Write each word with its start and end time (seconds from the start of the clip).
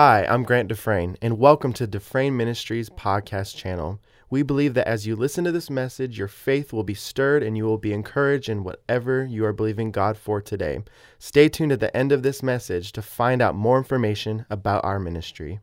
Hi, 0.00 0.24
I'm 0.26 0.44
Grant 0.44 0.68
Dufresne, 0.68 1.16
and 1.20 1.40
welcome 1.40 1.72
to 1.72 1.84
Dufresne 1.84 2.36
Ministries 2.36 2.88
podcast 2.88 3.56
channel. 3.56 4.00
We 4.30 4.44
believe 4.44 4.74
that 4.74 4.86
as 4.86 5.08
you 5.08 5.16
listen 5.16 5.42
to 5.42 5.50
this 5.50 5.70
message, 5.70 6.16
your 6.16 6.28
faith 6.28 6.72
will 6.72 6.84
be 6.84 6.94
stirred 6.94 7.42
and 7.42 7.56
you 7.56 7.64
will 7.64 7.78
be 7.78 7.92
encouraged 7.92 8.48
in 8.48 8.62
whatever 8.62 9.24
you 9.24 9.44
are 9.44 9.52
believing 9.52 9.90
God 9.90 10.16
for 10.16 10.40
today. 10.40 10.84
Stay 11.18 11.48
tuned 11.48 11.72
at 11.72 11.80
the 11.80 11.96
end 11.96 12.12
of 12.12 12.22
this 12.22 12.44
message 12.44 12.92
to 12.92 13.02
find 13.02 13.42
out 13.42 13.56
more 13.56 13.76
information 13.76 14.46
about 14.48 14.84
our 14.84 15.00
ministry. 15.00 15.58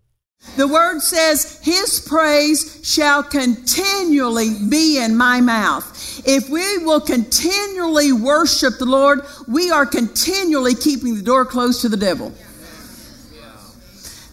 The 0.58 0.68
word 0.68 1.00
says, 1.00 1.62
His 1.64 2.06
praise 2.06 2.82
shall 2.84 3.24
continually 3.24 4.50
be 4.70 5.02
in 5.02 5.16
my 5.16 5.40
mouth. 5.40 6.22
If 6.28 6.50
we 6.50 6.80
will 6.80 7.00
continually 7.00 8.12
worship 8.12 8.80
the 8.80 8.86
Lord, 8.86 9.22
we 9.48 9.72
are 9.72 9.86
continually 9.86 10.76
keeping 10.76 11.16
the 11.16 11.24
door 11.24 11.46
closed 11.46 11.80
to 11.84 11.88
the 11.88 11.96
devil. 11.96 12.34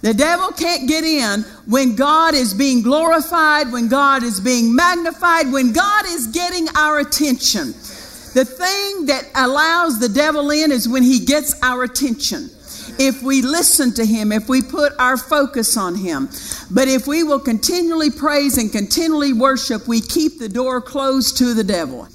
The 0.02 0.12
devil 0.12 0.50
can't 0.50 0.88
get 0.88 1.04
in 1.04 1.42
when 1.66 1.94
God 1.94 2.34
is 2.34 2.54
being 2.54 2.82
glorified, 2.82 3.70
when 3.70 3.88
God 3.88 4.24
is 4.24 4.40
being 4.40 4.74
magnified, 4.74 5.52
when 5.52 5.72
God 5.72 6.06
is 6.06 6.26
getting 6.26 6.66
our 6.76 6.98
attention. 6.98 7.68
The 8.34 8.44
thing 8.44 9.06
that 9.06 9.28
allows 9.36 10.00
the 10.00 10.08
devil 10.08 10.50
in 10.50 10.72
is 10.72 10.88
when 10.88 11.04
he 11.04 11.24
gets 11.24 11.54
our 11.62 11.84
attention. 11.84 12.50
If 12.98 13.22
we 13.22 13.42
listen 13.42 13.94
to 13.94 14.04
him, 14.04 14.32
if 14.32 14.48
we 14.48 14.60
put 14.60 14.92
our 14.98 15.16
focus 15.16 15.76
on 15.76 15.94
him. 15.94 16.28
But 16.70 16.88
if 16.88 17.06
we 17.06 17.22
will 17.22 17.38
continually 17.38 18.10
praise 18.10 18.58
and 18.58 18.72
continually 18.72 19.32
worship, 19.32 19.86
we 19.86 20.00
keep 20.00 20.40
the 20.40 20.48
door 20.48 20.80
closed 20.80 21.36
to 21.38 21.54
the 21.54 21.64
devil. 21.64 22.08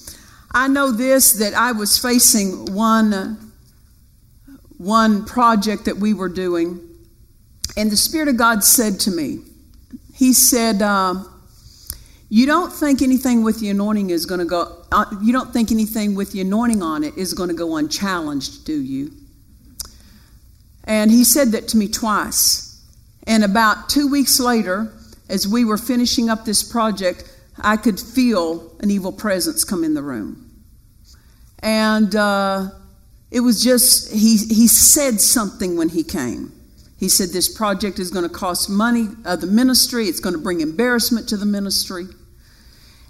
I 0.52 0.68
know 0.68 0.92
this 0.92 1.34
that 1.34 1.54
I 1.54 1.72
was 1.72 1.98
facing 1.98 2.74
one 2.74 3.54
one 4.78 5.26
project 5.26 5.86
that 5.86 5.98
we 5.98 6.14
were 6.14 6.30
doing 6.30 6.87
and 7.78 7.92
the 7.92 7.96
Spirit 7.96 8.28
of 8.28 8.38
God 8.38 8.64
said 8.64 9.00
to 9.02 9.12
me, 9.12 9.40
He 10.14 10.34
said, 10.34 10.82
uh, 10.82 11.24
You 12.28 12.48
don't 12.48 12.74
think 12.74 13.04
anything 13.04 13.44
with 13.44 13.60
the 13.60 13.70
anointing 13.70 14.10
is 14.10 14.26
going 14.26 14.40
to 14.40 14.46
go, 14.46 14.84
uh, 14.92 15.06
you 15.22 15.32
don't 15.32 15.54
think 15.54 15.72
anything 15.72 16.16
with 16.16 16.32
the 16.32 16.42
anointing 16.42 16.82
on 16.82 17.04
it 17.04 17.16
is 17.16 17.36
going 17.36 17.50
to 17.50 17.56
go 17.56 17.78
unchallenged, 17.78 18.66
do 18.66 18.74
you? 18.74 19.12
And 20.86 21.12
He 21.12 21.24
said 21.24 21.52
that 21.52 21.68
to 21.70 21.78
me 21.78 21.88
twice. 21.88 22.84
And 23.28 23.44
about 23.44 23.90
two 23.90 24.08
weeks 24.08 24.40
later, 24.40 24.92
as 25.30 25.48
we 25.48 25.64
were 25.64 25.78
finishing 25.78 26.30
up 26.30 26.46
this 26.46 26.64
project, 26.64 27.32
I 27.60 27.78
could 27.78 28.00
feel 28.00 28.76
an 28.80 28.90
evil 28.90 29.12
presence 29.12 29.64
come 29.64 29.84
in 29.84 29.94
the 29.94 30.02
room. 30.02 30.50
And 31.60 32.16
uh, 32.16 32.70
it 33.30 33.42
was 33.42 33.64
just, 33.64 34.12
he, 34.12 34.38
he 34.38 34.68
said 34.68 35.20
something 35.22 35.78
when 35.78 35.90
he 35.90 36.04
came. 36.04 36.57
He 36.98 37.10
said 37.10 37.30
this 37.30 37.48
project 37.48 38.00
is 38.00 38.10
going 38.10 38.28
to 38.28 38.34
cost 38.34 38.70
money 38.70 39.02
of 39.02 39.26
uh, 39.26 39.36
the 39.36 39.48
ministry, 39.48 40.06
it's 40.06 40.20
going 40.20 40.36
to 40.36 40.42
bring 40.42 40.62
embarrassment 40.62 41.30
to 41.30 41.38
the 41.38 41.46
ministry. 41.46 42.08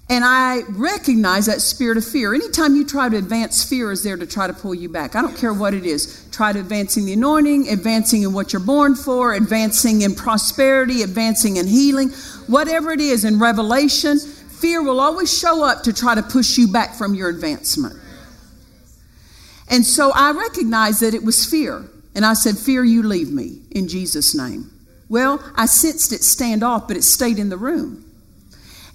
And 0.09 0.23
I 0.23 0.61
recognize 0.69 1.47
that 1.47 1.59
spirit 1.59 1.97
of 1.97 2.05
fear. 2.05 2.33
Anytime 2.33 2.77
you 2.77 2.85
try 2.85 3.09
to 3.09 3.17
advance, 3.17 3.67
fear 3.67 3.91
is 3.91 4.03
there 4.03 4.15
to 4.15 4.25
try 4.25 4.47
to 4.47 4.53
pull 4.53 4.73
you 4.73 4.87
back. 4.87 5.17
I 5.17 5.21
don't 5.21 5.35
care 5.35 5.53
what 5.53 5.73
it 5.73 5.85
is. 5.85 6.25
Try 6.31 6.53
to 6.53 6.59
advancing 6.59 7.05
the 7.05 7.13
anointing, 7.13 7.67
advancing 7.67 8.23
in 8.23 8.31
what 8.31 8.53
you're 8.53 8.61
born 8.61 8.95
for, 8.95 9.33
advancing 9.33 10.03
in 10.03 10.15
prosperity, 10.15 11.01
advancing 11.01 11.57
in 11.57 11.67
healing, 11.67 12.11
whatever 12.47 12.91
it 12.91 13.01
is 13.01 13.25
in 13.25 13.37
revelation, 13.37 14.17
fear 14.17 14.81
will 14.81 15.01
always 15.01 15.37
show 15.37 15.63
up 15.63 15.83
to 15.83 15.93
try 15.93 16.15
to 16.15 16.23
push 16.23 16.57
you 16.57 16.69
back 16.69 16.95
from 16.95 17.13
your 17.13 17.27
advancement. 17.27 17.95
And 19.69 19.85
so 19.85 20.11
I 20.15 20.31
recognize 20.31 21.01
that 21.01 21.13
it 21.13 21.23
was 21.23 21.45
fear. 21.45 21.83
And 22.17 22.25
I 22.25 22.33
said, 22.33 22.57
Fear, 22.57 22.83
you 22.83 23.03
leave 23.03 23.31
me 23.31 23.61
in 23.69 23.87
Jesus' 23.87 24.33
name. 24.33 24.71
Well, 25.07 25.39
I 25.55 25.67
sensed 25.67 26.11
it 26.11 26.23
stand 26.23 26.63
off, 26.63 26.87
but 26.87 26.97
it 26.97 27.03
stayed 27.03 27.37
in 27.37 27.49
the 27.49 27.57
room. 27.57 28.11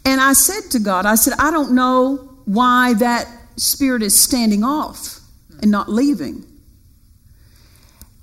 And 0.05 0.21
I 0.21 0.33
said 0.33 0.73
to 0.73 0.81
God, 0.81 1.07
I 1.07 1.15
said, 1.15 1.35
I 1.39 1.53
don't 1.53 1.73
know 1.73 2.17
why 2.47 2.95
that 2.95 3.29
spirit 3.55 4.03
is 4.03 4.21
standing 4.21 4.65
off 4.65 5.21
and 5.61 5.71
not 5.71 5.89
leaving. 5.89 6.45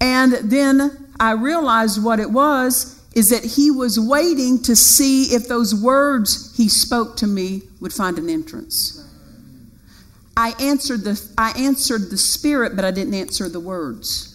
And 0.02 0.34
then 0.34 1.14
I 1.18 1.31
realized 1.31 2.04
what 2.04 2.20
it 2.20 2.30
was 2.30 3.02
is 3.16 3.30
that 3.30 3.46
he 3.46 3.72
was 3.72 3.98
waiting 3.98 4.62
to 4.64 4.76
see 4.76 5.34
if 5.34 5.48
those 5.48 5.74
words 5.74 6.56
he 6.58 6.68
spoke 6.68 7.16
to 7.18 7.28
me 7.28 7.62
would 7.80 7.94
find 7.94 8.18
an 8.18 8.30
entrance. 8.30 9.02
I 10.36 10.54
answered 10.60 11.06
the 11.06 11.31
I 11.38 11.52
answered 11.52 12.10
the 12.12 12.18
spirit, 12.18 12.76
but 12.76 12.84
I 12.84 12.92
didn't 12.92 13.14
answer 13.14 13.48
the 13.48 13.62
words. 13.62 14.29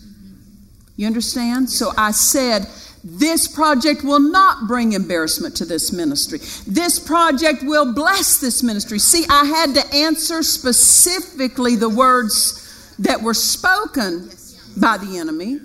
You 0.96 1.06
understand? 1.06 1.70
So 1.70 1.90
I 1.96 2.12
said, 2.12 2.66
this 3.02 3.48
project 3.48 4.02
will 4.02 4.20
not 4.20 4.66
bring 4.66 4.92
embarrassment 4.92 5.56
to 5.56 5.64
this 5.64 5.92
ministry. 5.92 6.38
This 6.66 6.98
project 6.98 7.62
will 7.62 7.92
bless 7.92 8.38
this 8.38 8.62
ministry. 8.62 8.98
See, 8.98 9.26
I 9.28 9.44
had 9.44 9.74
to 9.74 9.94
answer 9.94 10.42
specifically 10.42 11.76
the 11.76 11.90
words 11.90 12.94
that 12.98 13.20
were 13.20 13.34
spoken 13.34 14.30
by 14.80 14.96
the 14.96 15.18
enemy. 15.18 15.58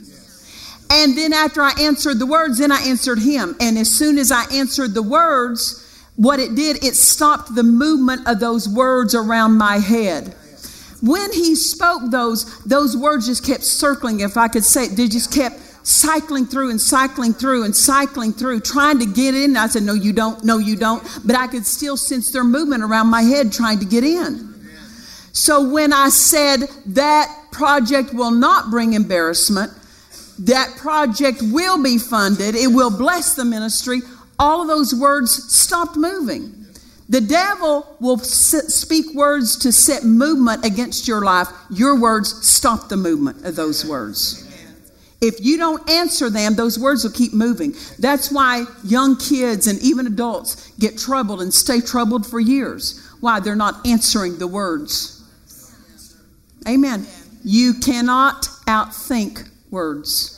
And 0.91 1.17
then 1.17 1.31
after 1.31 1.61
I 1.61 1.73
answered 1.79 2.19
the 2.19 2.25
words, 2.25 2.57
then 2.57 2.71
I 2.71 2.81
answered 2.81 3.19
him. 3.19 3.55
And 3.61 3.77
as 3.77 3.89
soon 3.89 4.17
as 4.17 4.31
I 4.31 4.45
answered 4.51 4.93
the 4.93 5.03
words, 5.03 5.85
what 6.15 6.39
it 6.39 6.55
did, 6.55 6.83
it 6.83 6.95
stopped 6.95 7.55
the 7.55 7.63
movement 7.63 8.27
of 8.27 8.39
those 8.39 8.67
words 8.67 9.15
around 9.15 9.57
my 9.57 9.77
head 9.77 10.35
when 11.01 11.31
he 11.31 11.55
spoke 11.55 12.01
those, 12.11 12.63
those 12.63 12.95
words 12.97 13.27
just 13.27 13.45
kept 13.45 13.63
circling, 13.63 14.19
if 14.19 14.37
I 14.37 14.47
could 14.47 14.65
say 14.65 14.85
it, 14.85 14.97
they 14.97 15.07
just 15.07 15.33
kept 15.33 15.59
cycling 15.85 16.45
through 16.45 16.69
and 16.71 16.79
cycling 16.79 17.33
through 17.33 17.63
and 17.63 17.75
cycling 17.75 18.33
through, 18.33 18.59
trying 18.61 18.99
to 18.99 19.05
get 19.05 19.33
in. 19.33 19.55
I 19.55 19.67
said, 19.67 19.83
No, 19.83 19.93
you 19.93 20.13
don't, 20.13 20.43
no, 20.43 20.57
you 20.57 20.75
don't. 20.75 21.01
But 21.25 21.35
I 21.35 21.47
could 21.47 21.65
still 21.65 21.97
sense 21.97 22.31
their 22.31 22.43
movement 22.43 22.83
around 22.83 23.07
my 23.07 23.21
head 23.21 23.51
trying 23.51 23.79
to 23.79 23.85
get 23.85 24.03
in. 24.03 24.47
So 25.31 25.69
when 25.69 25.93
I 25.93 26.09
said 26.09 26.67
that 26.87 27.33
project 27.51 28.13
will 28.13 28.31
not 28.31 28.69
bring 28.69 28.93
embarrassment, 28.93 29.71
that 30.39 30.75
project 30.77 31.41
will 31.41 31.81
be 31.81 31.97
funded, 31.97 32.55
it 32.55 32.67
will 32.67 32.95
bless 32.95 33.35
the 33.35 33.45
ministry, 33.45 34.01
all 34.37 34.61
of 34.61 34.67
those 34.67 34.95
words 34.95 35.53
stopped 35.53 35.95
moving. 35.95 36.58
The 37.09 37.21
devil 37.21 37.97
will 37.99 38.19
speak 38.19 39.15
words 39.15 39.57
to 39.57 39.71
set 39.71 40.03
movement 40.03 40.63
against 40.63 41.07
your 41.07 41.21
life. 41.21 41.47
Your 41.71 41.99
words 41.99 42.47
stop 42.47 42.87
the 42.87 42.97
movement 42.97 43.45
of 43.45 43.55
those 43.55 43.83
words. 43.83 44.45
If 45.19 45.43
you 45.43 45.57
don't 45.57 45.89
answer 45.89 46.29
them, 46.29 46.55
those 46.55 46.79
words 46.79 47.03
will 47.03 47.11
keep 47.11 47.33
moving. 47.33 47.73
That's 47.97 48.31
why 48.31 48.65
young 48.83 49.17
kids 49.17 49.67
and 49.67 49.79
even 49.81 50.07
adults 50.07 50.71
get 50.79 50.97
troubled 50.97 51.41
and 51.41 51.53
stay 51.53 51.81
troubled 51.81 52.25
for 52.25 52.39
years. 52.39 53.05
Why? 53.19 53.39
They're 53.39 53.55
not 53.55 53.85
answering 53.85 54.37
the 54.37 54.47
words. 54.47 55.21
Amen. 56.67 57.05
You 57.43 57.73
cannot 57.73 58.43
outthink 58.67 59.49
words. 59.71 60.35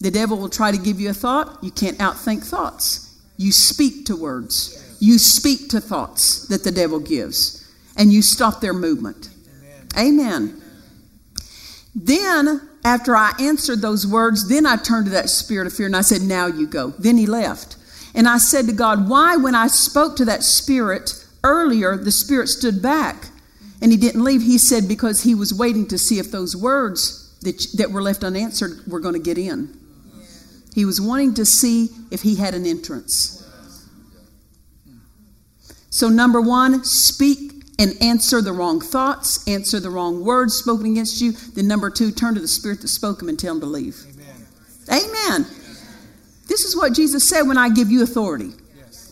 The 0.00 0.10
devil 0.10 0.36
will 0.36 0.48
try 0.48 0.70
to 0.70 0.78
give 0.78 1.00
you 1.00 1.10
a 1.10 1.14
thought. 1.14 1.58
You 1.62 1.70
can't 1.70 1.98
outthink 1.98 2.44
thoughts. 2.44 3.11
You 3.42 3.50
speak 3.50 4.06
to 4.06 4.16
words. 4.16 4.96
You 5.00 5.18
speak 5.18 5.68
to 5.70 5.80
thoughts 5.80 6.46
that 6.46 6.62
the 6.62 6.70
devil 6.70 7.00
gives, 7.00 7.68
and 7.96 8.12
you 8.12 8.22
stop 8.22 8.60
their 8.60 8.72
movement. 8.72 9.30
Amen. 9.98 10.62
Then, 11.92 12.68
after 12.84 13.16
I 13.16 13.32
answered 13.40 13.80
those 13.80 14.06
words, 14.06 14.48
then 14.48 14.64
I 14.64 14.76
turned 14.76 15.06
to 15.06 15.12
that 15.12 15.28
spirit 15.28 15.66
of 15.66 15.72
fear 15.72 15.86
and 15.86 15.96
I 15.96 16.02
said, 16.02 16.22
Now 16.22 16.46
you 16.46 16.68
go. 16.68 16.90
Then 16.98 17.16
he 17.16 17.26
left. 17.26 17.76
And 18.14 18.28
I 18.28 18.38
said 18.38 18.66
to 18.66 18.72
God, 18.72 19.08
Why, 19.08 19.36
when 19.36 19.56
I 19.56 19.66
spoke 19.66 20.16
to 20.16 20.24
that 20.26 20.44
spirit 20.44 21.26
earlier, 21.42 21.96
the 21.96 22.12
spirit 22.12 22.48
stood 22.48 22.80
back 22.80 23.26
and 23.82 23.90
he 23.90 23.98
didn't 23.98 24.24
leave? 24.24 24.42
He 24.42 24.56
said, 24.56 24.86
Because 24.86 25.24
he 25.24 25.34
was 25.34 25.52
waiting 25.52 25.88
to 25.88 25.98
see 25.98 26.18
if 26.20 26.30
those 26.30 26.56
words 26.56 27.36
that, 27.40 27.66
that 27.76 27.90
were 27.90 28.02
left 28.02 28.22
unanswered 28.22 28.86
were 28.86 29.00
going 29.00 29.14
to 29.14 29.20
get 29.20 29.36
in. 29.36 29.76
He 30.74 30.84
was 30.84 31.00
wanting 31.00 31.34
to 31.34 31.44
see 31.44 31.90
if 32.10 32.22
he 32.22 32.36
had 32.36 32.54
an 32.54 32.64
entrance. 32.64 33.41
So, 35.92 36.08
number 36.08 36.40
one, 36.40 36.84
speak 36.84 37.52
and 37.78 37.92
answer 38.00 38.40
the 38.40 38.52
wrong 38.52 38.80
thoughts, 38.80 39.46
answer 39.46 39.78
the 39.78 39.90
wrong 39.90 40.24
words 40.24 40.54
spoken 40.54 40.86
against 40.86 41.20
you. 41.20 41.32
Then, 41.32 41.68
number 41.68 41.90
two, 41.90 42.10
turn 42.10 42.34
to 42.34 42.40
the 42.40 42.48
Spirit 42.48 42.80
that 42.80 42.88
spoke 42.88 43.18
them 43.18 43.28
and 43.28 43.38
tell 43.38 43.54
him 43.54 43.60
to 43.60 43.66
leave. 43.66 44.02
Amen. 44.88 45.04
Amen. 45.04 45.46
This 46.48 46.64
is 46.64 46.74
what 46.74 46.94
Jesus 46.94 47.28
said 47.28 47.42
when 47.42 47.58
I 47.58 47.68
give 47.68 47.90
you 47.90 48.02
authority 48.02 48.52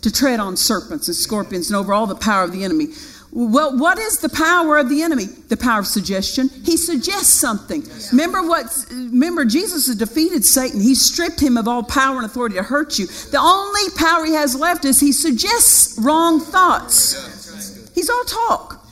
to 0.00 0.10
tread 0.10 0.40
on 0.40 0.56
serpents 0.56 1.06
and 1.06 1.14
scorpions 1.14 1.68
and 1.68 1.76
over 1.76 1.92
all 1.92 2.06
the 2.06 2.14
power 2.14 2.44
of 2.44 2.52
the 2.52 2.64
enemy. 2.64 2.86
Well, 3.32 3.78
what 3.78 3.98
is 3.98 4.18
the 4.18 4.28
power 4.28 4.78
of 4.78 4.88
the 4.88 5.02
enemy? 5.02 5.26
The 5.26 5.56
power 5.56 5.80
of 5.80 5.86
suggestion. 5.86 6.48
He 6.48 6.76
suggests 6.76 7.32
something. 7.32 7.84
Remember 8.10 8.42
what 8.42 8.66
remember 8.90 9.44
Jesus 9.44 9.86
has 9.86 9.96
defeated 9.96 10.44
Satan. 10.44 10.80
He 10.80 10.96
stripped 10.96 11.40
him 11.40 11.56
of 11.56 11.68
all 11.68 11.84
power 11.84 12.16
and 12.16 12.26
authority 12.26 12.56
to 12.56 12.62
hurt 12.64 12.98
you. 12.98 13.06
The 13.06 13.38
only 13.38 13.88
power 13.96 14.24
he 14.24 14.32
has 14.32 14.56
left 14.56 14.84
is 14.84 14.98
he 14.98 15.12
suggests 15.12 15.96
wrong 16.00 16.40
thoughts. 16.40 17.90
He's 17.94 18.10
all 18.10 18.24
talk. 18.24 18.84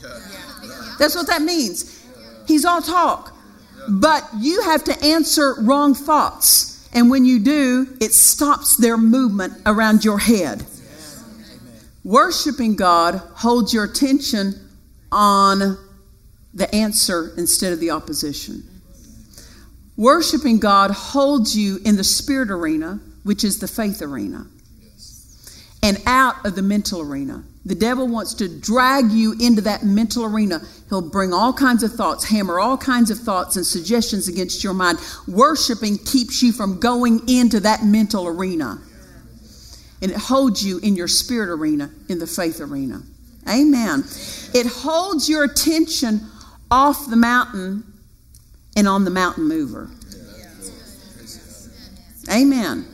That's 0.99 1.15
what 1.15 1.27
that 1.27 1.41
means. 1.41 2.01
He's 2.47 2.63
all 2.63 2.81
talk. 2.81 3.35
But 3.89 4.27
you 4.37 4.61
have 4.63 4.83
to 4.85 5.03
answer 5.03 5.55
wrong 5.59 5.93
thoughts. 5.93 6.87
And 6.93 7.09
when 7.09 7.25
you 7.25 7.39
do, 7.39 7.87
it 7.99 8.13
stops 8.13 8.77
their 8.77 8.97
movement 8.97 9.53
around 9.65 10.05
your 10.05 10.19
head. 10.19 10.65
Worshiping 12.09 12.75
God 12.75 13.21
holds 13.35 13.71
your 13.71 13.83
attention 13.83 14.55
on 15.11 15.77
the 16.55 16.73
answer 16.73 17.35
instead 17.37 17.71
of 17.71 17.79
the 17.79 17.91
opposition. 17.91 18.63
Worshiping 19.95 20.57
God 20.57 20.89
holds 20.89 21.55
you 21.55 21.77
in 21.85 21.97
the 21.97 22.03
spirit 22.03 22.49
arena, 22.49 22.99
which 23.21 23.43
is 23.43 23.59
the 23.59 23.67
faith 23.67 24.01
arena, 24.01 24.47
and 25.83 26.01
out 26.07 26.43
of 26.47 26.55
the 26.55 26.63
mental 26.63 27.01
arena. 27.01 27.43
The 27.63 27.75
devil 27.75 28.07
wants 28.07 28.33
to 28.35 28.59
drag 28.59 29.11
you 29.11 29.35
into 29.39 29.61
that 29.61 29.83
mental 29.83 30.25
arena. 30.25 30.61
He'll 30.89 31.07
bring 31.07 31.31
all 31.31 31.53
kinds 31.53 31.83
of 31.83 31.91
thoughts, 31.91 32.25
hammer 32.25 32.59
all 32.59 32.75
kinds 32.75 33.11
of 33.11 33.19
thoughts 33.19 33.55
and 33.55 33.63
suggestions 33.63 34.27
against 34.27 34.63
your 34.63 34.73
mind. 34.73 34.97
Worshiping 35.27 35.99
keeps 35.99 36.41
you 36.41 36.53
from 36.53 36.79
going 36.79 37.29
into 37.29 37.59
that 37.59 37.83
mental 37.85 38.25
arena. 38.25 38.81
And 40.01 40.11
it 40.11 40.17
holds 40.17 40.65
you 40.65 40.79
in 40.79 40.95
your 40.95 41.07
spirit 41.07 41.49
arena, 41.49 41.91
in 42.07 42.19
the 42.19 42.27
faith 42.27 42.61
arena. 42.61 43.01
Amen. 43.47 44.03
It 44.53 44.67
holds 44.67 45.27
your 45.27 45.43
attention 45.43 46.21
off 46.71 47.09
the 47.09 47.15
mountain 47.15 47.83
and 48.75 48.87
on 48.87 49.03
the 49.03 49.11
mountain 49.11 49.47
mover. 49.47 49.89
Amen. 52.31 52.85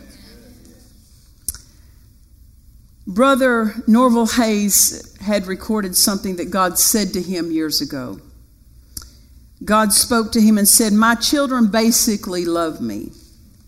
Brother 3.06 3.76
Norval 3.86 4.26
Hayes 4.28 5.16
had 5.22 5.46
recorded 5.46 5.96
something 5.96 6.38
that 6.38 6.50
God 6.50 6.80
said 6.80 7.14
to 7.14 7.22
him 7.22 7.52
years 7.52 7.82
ago. 7.82 8.20
God 9.64 9.94
spoke 9.94 10.32
to 10.32 10.42
him 10.42 10.58
and 10.58 10.68
said, 10.68 10.94
My 10.94 11.16
children 11.16 11.68
basically 11.68 12.46
love 12.46 12.82
me, 12.82 13.12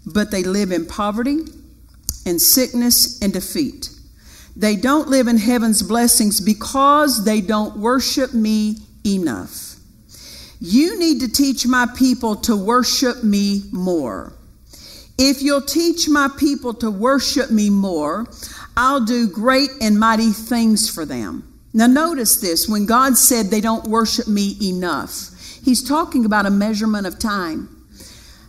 but 0.06 0.32
they 0.32 0.44
live 0.44 0.72
in 0.72 0.86
poverty 0.86 1.42
and 2.28 2.42
sickness 2.42 3.20
and 3.22 3.34
defeat. 3.34 3.90
They 4.56 4.76
don't 4.76 5.08
live 5.08 5.28
in 5.28 5.38
heaven's 5.38 5.82
blessings 5.82 6.42
because 6.42 7.26
they 7.26 7.42
don't 7.42 7.78
worship 7.78 8.34
me 8.34 8.78
enough. 9.06 9.76
You 10.60 10.98
need 11.00 11.22
to 11.22 11.32
teach 11.32 11.66
my 11.66 11.88
people 11.96 12.36
to 12.38 12.56
worship 12.56 13.24
me 13.24 13.64
more. 13.72 14.34
If 15.20 15.42
you'll 15.42 15.62
teach 15.62 16.10
my 16.10 16.30
people 16.38 16.74
to 16.76 16.92
worship 16.92 17.50
me 17.50 17.70
more, 17.70 18.28
I'll 18.76 19.04
do 19.04 19.28
great 19.28 19.70
and 19.82 20.00
mighty 20.00 20.32
things 20.32 20.90
for 20.90 21.06
them. 21.06 21.44
Now, 21.74 21.88
notice 21.88 22.42
this 22.42 22.68
when 22.68 22.86
God 22.86 23.18
said 23.18 23.48
they 23.48 23.62
don't 23.62 23.86
worship 23.86 24.28
me 24.28 24.58
enough, 24.62 25.32
He's 25.64 25.84
talking 25.84 26.26
about 26.26 26.46
a 26.46 26.50
measurement 26.50 27.06
of 27.06 27.20
time. 27.20 27.77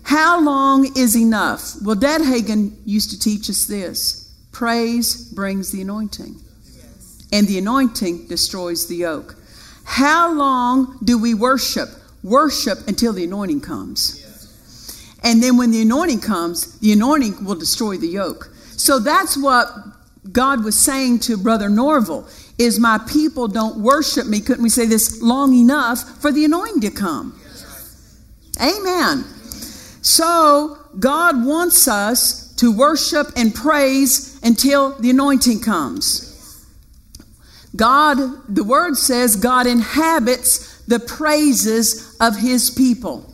How 0.09 0.41
long 0.41 0.97
is 0.97 1.15
enough? 1.15 1.75
Well, 1.83 1.95
Dad 1.95 2.23
Hagin 2.23 2.75
used 2.87 3.11
to 3.11 3.19
teach 3.19 3.51
us 3.51 3.67
this 3.67 4.35
praise 4.53 5.31
brings 5.35 5.71
the 5.71 5.83
anointing, 5.83 6.35
and 7.31 7.47
the 7.47 7.59
anointing 7.59 8.27
destroys 8.27 8.87
the 8.87 8.97
yoke. 8.97 9.37
How 9.85 10.33
long 10.33 10.99
do 11.05 11.19
we 11.19 11.35
worship? 11.35 11.91
Worship 12.25 12.89
until 12.89 13.13
the 13.13 13.25
anointing 13.25 13.61
comes. 13.61 14.25
And 15.23 15.43
then 15.43 15.59
when 15.59 15.73
the 15.73 15.83
anointing 15.83 16.21
comes, 16.21 16.79
the 16.79 16.93
anointing 16.93 17.45
will 17.45 17.57
destroy 17.57 17.99
the 17.99 18.09
yoke. 18.09 18.51
So 18.79 19.01
that's 19.01 19.37
what 19.37 19.69
God 20.33 20.65
was 20.65 20.83
saying 20.83 21.19
to 21.21 21.37
Brother 21.37 21.69
Norval 21.69 22.27
is 22.57 22.81
my 22.81 22.97
people 22.97 23.47
don't 23.47 23.83
worship 23.83 24.27
me. 24.27 24.41
Couldn't 24.41 24.63
we 24.63 24.71
say 24.71 24.87
this 24.87 25.21
long 25.21 25.53
enough 25.53 26.01
for 26.23 26.33
the 26.33 26.47
anointing 26.47 26.81
to 26.81 26.91
come? 26.91 27.39
Amen. 28.59 29.27
So 30.09 30.79
God 30.99 31.45
wants 31.45 31.87
us 31.89 32.55
to 32.57 32.77
worship 32.77 33.29
and 33.37 33.55
praise 33.55 34.41
until 34.43 34.93
the 34.99 35.11
anointing 35.11 35.61
comes. 35.61 36.25
God, 37.77 38.19
the 38.49 38.65
word 38.65 38.97
says, 38.97 39.37
God 39.37 39.67
inhabits 39.67 40.83
the 40.87 40.99
praises 40.99 42.17
of 42.21 42.37
his 42.37 42.71
people. 42.71 43.33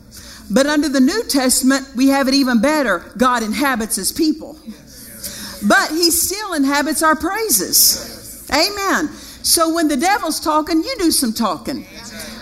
But 0.51 0.67
under 0.67 0.89
the 0.89 0.99
New 0.99 1.23
Testament, 1.23 1.87
we 1.95 2.09
have 2.09 2.27
it 2.27 2.33
even 2.33 2.61
better. 2.61 3.11
God 3.17 3.41
inhabits 3.41 3.95
his 3.95 4.11
people 4.11 4.59
but 5.67 5.89
he 5.89 6.11
still 6.11 6.53
inhabits 6.53 7.01
our 7.01 7.15
praises. 7.15 8.47
Amen. 8.51 9.09
So 9.43 9.73
when 9.73 9.87
the 9.87 9.97
devil's 9.97 10.39
talking, 10.39 10.83
you 10.83 10.95
do 10.97 11.11
some 11.11 11.33
talking. 11.33 11.85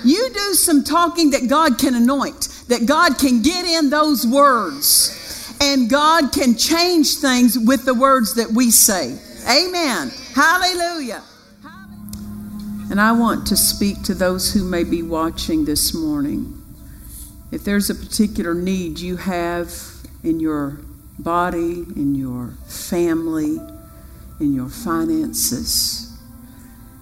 You 0.04 0.30
do 0.34 0.54
some 0.54 0.84
talking 0.84 1.32
that 1.32 1.48
God 1.48 1.80
can 1.80 1.96
anoint, 1.96 2.50
that 2.68 2.86
God 2.86 3.18
can 3.18 3.42
get 3.42 3.66
in 3.66 3.90
those 3.90 4.26
words, 4.26 5.56
and 5.62 5.90
God 5.90 6.32
can 6.32 6.56
change 6.56 7.16
things 7.16 7.58
with 7.58 7.86
the 7.86 7.94
words 7.94 8.36
that 8.36 8.52
we 8.52 8.72
say. 8.72 9.18
Amen. 9.50 10.12
Hallelujah. 10.34 11.22
And 12.90 13.02
I 13.02 13.12
want 13.14 13.48
to 13.48 13.58
speak 13.58 14.04
to 14.04 14.14
those 14.14 14.54
who 14.54 14.64
may 14.64 14.84
be 14.84 15.02
watching 15.02 15.66
this 15.66 15.94
morning. 15.94 16.62
If 17.52 17.64
there's 17.64 17.90
a 17.90 17.96
particular 17.96 18.54
need 18.54 19.00
you 19.00 19.18
have 19.18 19.74
in 20.24 20.40
your 20.40 20.80
body, 21.20 21.86
in 21.96 22.16
your 22.16 22.54
family, 22.68 23.60
in 24.40 24.54
your 24.54 24.70
finances. 24.70 26.18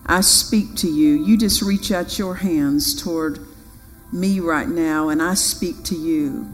I 0.05 0.21
speak 0.21 0.75
to 0.77 0.87
you. 0.87 1.23
You 1.23 1.37
just 1.37 1.61
reach 1.61 1.91
out 1.91 2.19
your 2.19 2.35
hands 2.35 3.01
toward 3.01 3.39
me 4.11 4.39
right 4.39 4.67
now, 4.67 5.09
and 5.09 5.21
I 5.21 5.33
speak 5.33 5.83
to 5.85 5.95
you. 5.95 6.47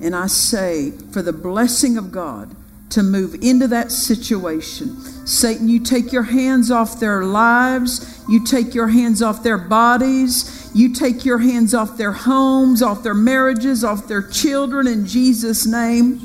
And 0.00 0.14
I 0.14 0.26
say, 0.26 0.90
for 0.90 1.22
the 1.22 1.32
blessing 1.32 1.96
of 1.96 2.12
God 2.12 2.54
to 2.90 3.02
move 3.02 3.34
into 3.42 3.66
that 3.68 3.90
situation. 3.90 4.96
Satan, 5.26 5.68
you 5.68 5.80
take 5.80 6.12
your 6.12 6.22
hands 6.22 6.70
off 6.70 7.00
their 7.00 7.24
lives, 7.24 8.22
you 8.28 8.44
take 8.44 8.74
your 8.74 8.88
hands 8.88 9.22
off 9.22 9.42
their 9.42 9.58
bodies, 9.58 10.70
you 10.74 10.92
take 10.92 11.24
your 11.24 11.38
hands 11.38 11.74
off 11.74 11.96
their 11.96 12.12
homes, 12.12 12.82
off 12.82 13.02
their 13.02 13.14
marriages, 13.14 13.82
off 13.82 14.06
their 14.06 14.22
children 14.22 14.86
in 14.86 15.06
Jesus' 15.06 15.66
name. 15.66 16.20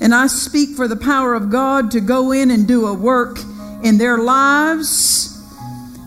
And 0.00 0.14
I 0.14 0.26
speak 0.26 0.76
for 0.76 0.86
the 0.86 0.96
power 0.96 1.34
of 1.34 1.50
God 1.50 1.90
to 1.92 2.00
go 2.00 2.30
in 2.32 2.50
and 2.50 2.68
do 2.68 2.86
a 2.86 2.94
work 2.94 3.38
in 3.82 3.98
their 3.98 4.18
lives. 4.18 5.42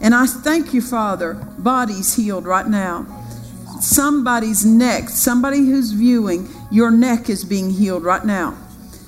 And 0.02 0.16
I 0.16 0.28
thank 0.28 0.74
you, 0.74 0.82
Father, 0.82 1.34
bodies 1.34 2.16
healed 2.16 2.46
right 2.46 2.68
now. 2.68 3.19
Somebody's 3.82 4.66
neck, 4.66 5.10
somebody 5.10 5.60
who's 5.60 5.92
viewing, 5.92 6.50
your 6.72 6.92
neck 6.92 7.30
is 7.30 7.44
being 7.44 7.70
healed 7.70 8.04
right 8.04 8.26
now. 8.26 8.58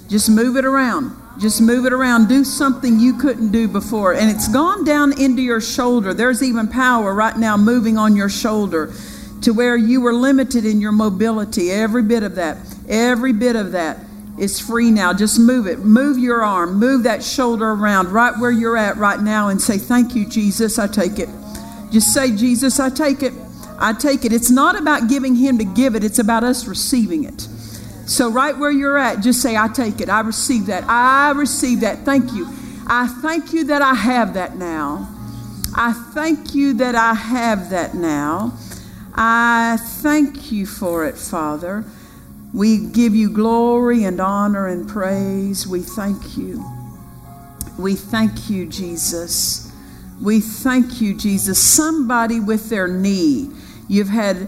Just 0.07 0.29
move 0.29 0.57
it 0.57 0.65
around. 0.65 1.15
Just 1.39 1.61
move 1.61 1.85
it 1.85 1.93
around. 1.93 2.27
Do 2.27 2.43
something 2.43 2.99
you 2.99 3.17
couldn't 3.17 3.51
do 3.51 3.67
before. 3.67 4.13
And 4.13 4.29
it's 4.29 4.47
gone 4.47 4.83
down 4.83 5.19
into 5.19 5.41
your 5.41 5.61
shoulder. 5.61 6.13
There's 6.13 6.43
even 6.43 6.67
power 6.67 7.13
right 7.13 7.35
now 7.37 7.57
moving 7.57 7.97
on 7.97 8.15
your 8.15 8.29
shoulder 8.29 8.93
to 9.41 9.51
where 9.53 9.75
you 9.75 10.01
were 10.01 10.13
limited 10.13 10.65
in 10.65 10.81
your 10.81 10.91
mobility. 10.91 11.71
Every 11.71 12.03
bit 12.03 12.23
of 12.23 12.35
that. 12.35 12.57
Every 12.87 13.33
bit 13.33 13.55
of 13.55 13.71
that 13.71 13.97
is 14.37 14.59
free 14.59 14.91
now. 14.91 15.13
Just 15.13 15.39
move 15.39 15.67
it. 15.67 15.79
Move 15.79 16.17
your 16.17 16.43
arm. 16.43 16.75
Move 16.75 17.03
that 17.03 17.23
shoulder 17.23 17.71
around 17.71 18.09
right 18.09 18.37
where 18.37 18.51
you're 18.51 18.77
at 18.77 18.97
right 18.97 19.19
now 19.19 19.47
and 19.47 19.61
say, 19.61 19.77
Thank 19.77 20.15
you, 20.15 20.27
Jesus. 20.27 20.77
I 20.77 20.87
take 20.87 21.19
it. 21.19 21.29
Just 21.91 22.13
say, 22.13 22.35
Jesus, 22.35 22.79
I 22.79 22.89
take 22.89 23.23
it. 23.23 23.33
I 23.81 23.93
take 23.93 24.23
it. 24.25 24.31
It's 24.31 24.51
not 24.51 24.79
about 24.79 25.09
giving 25.09 25.35
Him 25.35 25.57
to 25.57 25.65
give 25.65 25.95
it, 25.95 26.03
it's 26.03 26.19
about 26.19 26.43
us 26.43 26.67
receiving 26.67 27.23
it. 27.23 27.41
So, 28.05 28.29
right 28.29 28.57
where 28.57 28.71
you're 28.71 28.97
at, 28.97 29.21
just 29.21 29.41
say, 29.41 29.55
I 29.55 29.67
take 29.67 30.01
it. 30.01 30.09
I 30.09 30.21
receive 30.21 30.67
that. 30.67 30.83
I 30.87 31.31
receive 31.31 31.81
that. 31.81 31.99
Thank 31.99 32.33
you. 32.33 32.47
I 32.87 33.07
thank 33.07 33.53
you 33.53 33.65
that 33.65 33.81
I 33.81 33.93
have 33.93 34.33
that 34.33 34.57
now. 34.57 35.09
I 35.75 35.93
thank 35.93 36.53
you 36.53 36.73
that 36.75 36.95
I 36.95 37.13
have 37.13 37.69
that 37.69 37.93
now. 37.93 38.53
I 39.13 39.77
thank 39.79 40.51
you 40.51 40.65
for 40.65 41.05
it, 41.05 41.17
Father. 41.17 41.85
We 42.53 42.85
give 42.87 43.15
you 43.15 43.29
glory 43.29 44.03
and 44.03 44.19
honor 44.19 44.67
and 44.67 44.89
praise. 44.89 45.65
We 45.65 45.81
thank 45.81 46.37
you. 46.37 46.63
We 47.79 47.95
thank 47.95 48.49
you, 48.49 48.67
Jesus. 48.67 49.71
We 50.21 50.41
thank 50.41 50.99
you, 50.99 51.17
Jesus. 51.17 51.59
Somebody 51.59 52.39
with 52.39 52.69
their 52.69 52.87
knee. 52.87 53.49
You've 53.91 54.07
had 54.07 54.47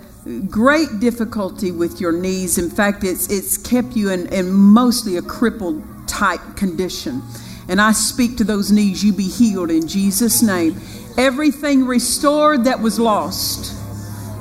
great 0.50 1.02
difficulty 1.02 1.70
with 1.72 2.00
your 2.00 2.14
knees. 2.14 2.58
In 2.58 2.70
fact, 2.70 3.04
it's, 3.04 3.30
it's 3.30 3.58
kept 3.58 3.94
you 3.94 4.10
in, 4.10 4.32
in 4.32 4.50
mostly 4.50 5.18
a 5.18 5.22
crippled 5.22 5.84
type 6.08 6.40
condition. 6.56 7.22
And 7.68 7.82
I 7.82 7.92
speak 7.92 8.38
to 8.38 8.46
those 8.46 8.72
knees, 8.72 9.04
you 9.04 9.12
be 9.12 9.28
healed 9.28 9.70
in 9.70 9.86
Jesus' 9.86 10.42
name. 10.42 10.80
Everything 11.18 11.86
restored 11.86 12.64
that 12.64 12.80
was 12.80 12.98
lost 13.00 13.76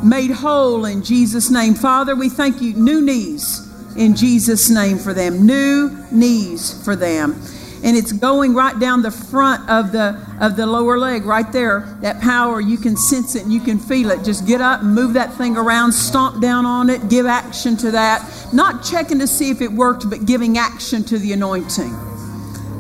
made 0.05 0.31
whole 0.31 0.85
in 0.85 1.03
Jesus' 1.03 1.51
name. 1.51 1.75
Father, 1.75 2.15
we 2.15 2.29
thank 2.29 2.63
you. 2.63 2.73
New 2.75 3.01
knees 3.01 3.69
in 3.97 4.15
Jesus' 4.15 4.71
name 4.71 4.99
for 4.99 5.13
them. 5.13 5.45
New 5.45 5.91
knees 6.13 6.81
for 6.85 6.95
them. 6.95 7.43
And 7.83 7.97
it's 7.97 8.13
going 8.13 8.55
right 8.55 8.79
down 8.79 9.03
the 9.03 9.11
front 9.11 9.69
of 9.69 9.93
the 9.93 10.21
of 10.41 10.57
the 10.57 10.67
lower 10.67 10.99
leg 10.99 11.25
right 11.25 11.51
there. 11.53 11.81
That 12.01 12.21
power 12.21 12.61
you 12.61 12.79
can 12.79 12.97
sense 12.97 13.35
it 13.35 13.43
and 13.43 13.53
you 13.53 13.61
can 13.61 13.79
feel 13.79 14.11
it. 14.11 14.25
Just 14.25 14.47
get 14.47 14.61
up 14.61 14.83
and 14.83 14.95
move 14.95 15.15
that 15.15 15.35
thing 15.35 15.57
around 15.57 15.93
stomp 15.93 16.41
down 16.41 16.67
on 16.67 16.91
it 16.91 17.09
give 17.09 17.27
action 17.27 17.77
to 17.79 17.91
that. 17.93 18.29
Not 18.53 18.85
checking 18.85 19.19
to 19.19 19.27
see 19.27 19.51
if 19.51 19.61
it 19.61 19.73
worked 19.73 20.09
but 20.09 20.27
giving 20.27 20.59
action 20.59 21.05
to 21.05 21.19
the 21.19 21.33
anointing. 21.33 21.95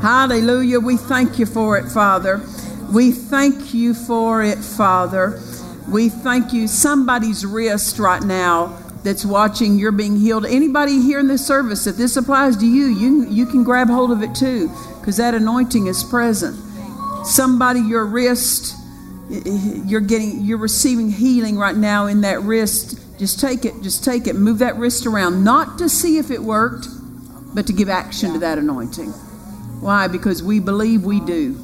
Hallelujah. 0.01 0.81
We 0.81 0.97
thank 0.97 1.39
you 1.39 1.47
for 1.47 1.79
it 1.79 1.89
father. 1.89 2.41
We 2.93 3.13
thank 3.13 3.73
you 3.73 3.95
for 3.95 4.43
it 4.43 4.59
father. 4.59 5.41
We 5.89 6.09
thank 6.09 6.53
you. 6.53 6.69
Somebody's 6.69 7.45
wrist 7.45 7.99
right 7.99 8.23
now 8.23 8.82
that's 9.05 9.25
watching, 9.25 9.79
you're 9.79 9.93
being 9.93 10.19
healed. 10.19 10.47
Anybody 10.47 11.01
here 11.03 11.19
in 11.19 11.27
this 11.27 11.45
service, 11.47 11.87
if 11.87 11.97
this 11.97 12.17
applies 12.17 12.57
to 12.59 12.67
you, 12.67 12.87
you, 12.87 13.25
you 13.25 13.47
can 13.47 13.65
grab 13.65 13.89
hold 13.89 14.13
of 14.13 14.23
it 14.23 14.35
too, 14.35 14.71
because 15.01 15.17
that 15.17 15.35
anointing 15.35 15.87
is 15.89 16.05
present. 16.05 16.57
Somebody, 17.27 17.81
your 17.81 18.07
wrist, 18.07 18.77
you're 19.29 20.01
getting, 20.01 20.43
you're 20.43 20.59
receiving 20.59 21.11
healing 21.11 21.57
right 21.57 21.77
now 21.77 22.07
in 22.07 22.21
that 22.23 22.43
wrist. 22.43 22.99
Just 23.19 23.41
take 23.41 23.65
it, 23.65 23.75
just 23.83 24.05
take 24.05 24.27
it, 24.27 24.35
move 24.35 24.59
that 24.59 24.77
wrist 24.77 25.07
around, 25.07 25.45
not 25.45 25.79
to 25.79 25.89
see 25.89 26.19
if 26.19 26.31
it 26.31 26.41
worked, 26.41 26.87
but 27.55 27.67
to 27.67 27.73
give 27.73 27.89
action 27.89 28.33
to 28.33 28.39
that 28.41 28.59
anointing. 28.59 29.11
Why? 29.81 30.09
Because 30.09 30.43
we 30.43 30.61
believe 30.61 31.05
we 31.05 31.21
do. 31.21 31.57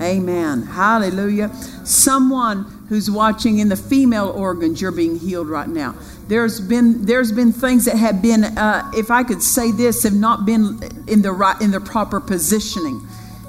Amen. 0.00 0.62
Hallelujah. 0.62 1.54
Someone 1.84 2.81
who's 2.92 3.10
watching 3.10 3.58
in 3.58 3.70
the 3.70 3.76
female 3.76 4.28
organs, 4.28 4.78
you're 4.82 4.92
being 4.92 5.18
healed 5.18 5.48
right 5.48 5.66
now. 5.66 5.94
There's 6.28 6.60
been 6.60 7.06
there's 7.06 7.32
been 7.32 7.50
things 7.50 7.86
that 7.86 7.96
have 7.96 8.20
been, 8.20 8.44
uh, 8.44 8.90
if 8.94 9.10
I 9.10 9.22
could 9.22 9.42
say 9.42 9.70
this, 9.70 10.02
have 10.02 10.12
not 10.12 10.44
been 10.44 10.78
in 11.08 11.22
the 11.22 11.32
right 11.32 11.58
in 11.62 11.70
the 11.70 11.80
proper 11.80 12.20
positioning. 12.20 13.00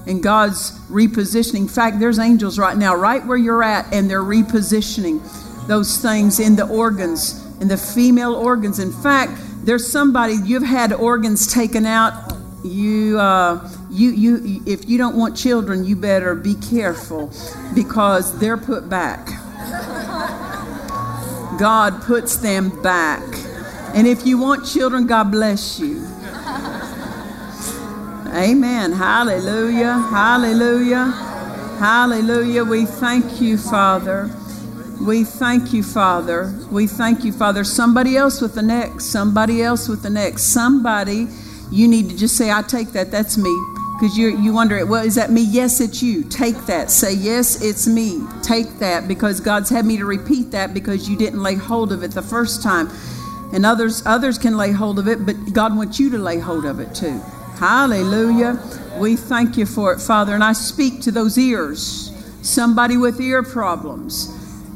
And 0.08 0.24
God's 0.24 0.72
repositioning. 0.88 1.58
In 1.58 1.68
fact, 1.68 2.00
there's 2.00 2.20
angels 2.20 2.58
right 2.58 2.78
now, 2.78 2.96
right 2.96 3.26
where 3.26 3.36
you're 3.36 3.64
at, 3.64 3.94
and 3.94 4.10
they're 4.10 4.22
repositioning 4.24 5.20
those 5.68 5.98
things 5.98 6.40
in 6.40 6.56
the 6.56 6.66
organs, 6.66 7.46
in 7.60 7.68
the 7.68 7.76
female 7.76 8.36
organs. 8.36 8.80
In 8.80 8.94
fact, 8.94 9.34
there's 9.66 9.92
somebody 9.92 10.36
you've 10.46 10.64
had 10.64 10.94
organs 10.94 11.52
taken 11.52 11.86
out. 11.86 12.14
You, 12.64 13.20
uh, 13.20 13.70
you, 13.90 14.12
you. 14.12 14.64
If 14.66 14.88
you 14.88 14.98
don't 14.98 15.16
want 15.16 15.36
children, 15.36 15.84
you 15.84 15.96
better 15.96 16.34
be 16.36 16.56
careful 16.56 17.32
because 17.76 18.40
they're 18.40 18.58
put 18.58 18.90
back. 18.90 19.28
God 21.60 22.02
puts 22.04 22.38
them 22.38 22.82
back. 22.82 23.22
And 23.94 24.08
if 24.08 24.26
you 24.26 24.38
want 24.38 24.66
children, 24.66 25.06
God 25.06 25.32
bless 25.32 25.80
you. 25.80 26.06
Amen. 28.34 28.92
Hallelujah. 28.92 29.94
Hallelujah. 29.94 31.06
Hallelujah. 31.80 32.64
We 32.64 32.86
thank 32.86 33.40
you, 33.40 33.58
Father. 33.58 34.32
We 35.00 35.24
thank 35.24 35.74
you, 35.74 35.84
Father. 35.84 36.52
We 36.72 36.88
thank 36.88 37.24
you, 37.24 37.32
Father. 37.32 37.64
Somebody 37.64 38.18
else 38.18 38.42
with 38.42 38.56
the 38.56 38.62
next. 38.62 39.06
Somebody 39.06 39.62
else 39.62 39.88
with 39.88 40.02
the 40.02 40.10
next. 40.10 40.46
Somebody, 40.46 41.28
you 41.74 41.88
need 41.88 42.10
to 42.10 42.18
just 42.18 42.38
say, 42.38 42.52
I 42.52 42.62
take 42.62 42.92
that. 42.92 43.10
That's 43.10 43.38
me 43.38 43.54
because 43.94 44.18
you 44.18 44.38
you 44.38 44.54
wonder, 44.54 44.78
it, 44.78 44.88
well, 44.88 45.04
is 45.04 45.16
that 45.16 45.32
me? 45.32 45.42
Yes, 45.42 45.80
it's 45.80 46.04
you. 46.04 46.24
Take 46.24 46.58
that. 46.66 46.92
Say, 46.92 47.14
yes, 47.14 47.64
it's 47.64 47.88
me. 47.88 48.22
Take 48.42 48.80
that 48.80 49.08
because 49.08 49.40
God's 49.40 49.70
had 49.70 49.86
me 49.86 49.98
to 49.98 50.06
repeat 50.06 50.52
that 50.52 50.74
because 50.74 51.10
you 51.10 51.18
didn't 51.18 51.42
lay 51.42 51.56
hold 51.56 51.92
of 51.92 52.04
it 52.04 52.12
the 52.12 52.22
first 52.22 52.62
time, 52.62 52.90
and 53.54 53.66
others 53.66 54.04
others 54.06 54.38
can 54.38 54.56
lay 54.56 54.72
hold 54.72 55.00
of 55.00 55.08
it, 55.08 55.26
but 55.26 55.36
God 55.54 55.76
wants 55.76 56.00
you 56.00 56.10
to 56.12 56.18
lay 56.18 56.38
hold 56.38 56.66
of 56.66 56.80
it 56.80 56.94
too. 56.94 57.20
Hallelujah. 57.58 58.62
We 59.00 59.16
thank 59.16 59.58
you 59.58 59.66
for 59.66 59.94
it, 59.94 60.02
Father, 60.02 60.36
and 60.36 60.44
I 60.44 60.54
speak 60.54 61.02
to 61.02 61.12
those 61.12 61.38
ears. 61.38 62.12
Somebody 62.42 62.98
with 62.98 63.22
ear 63.22 63.42
problems, 63.42 64.30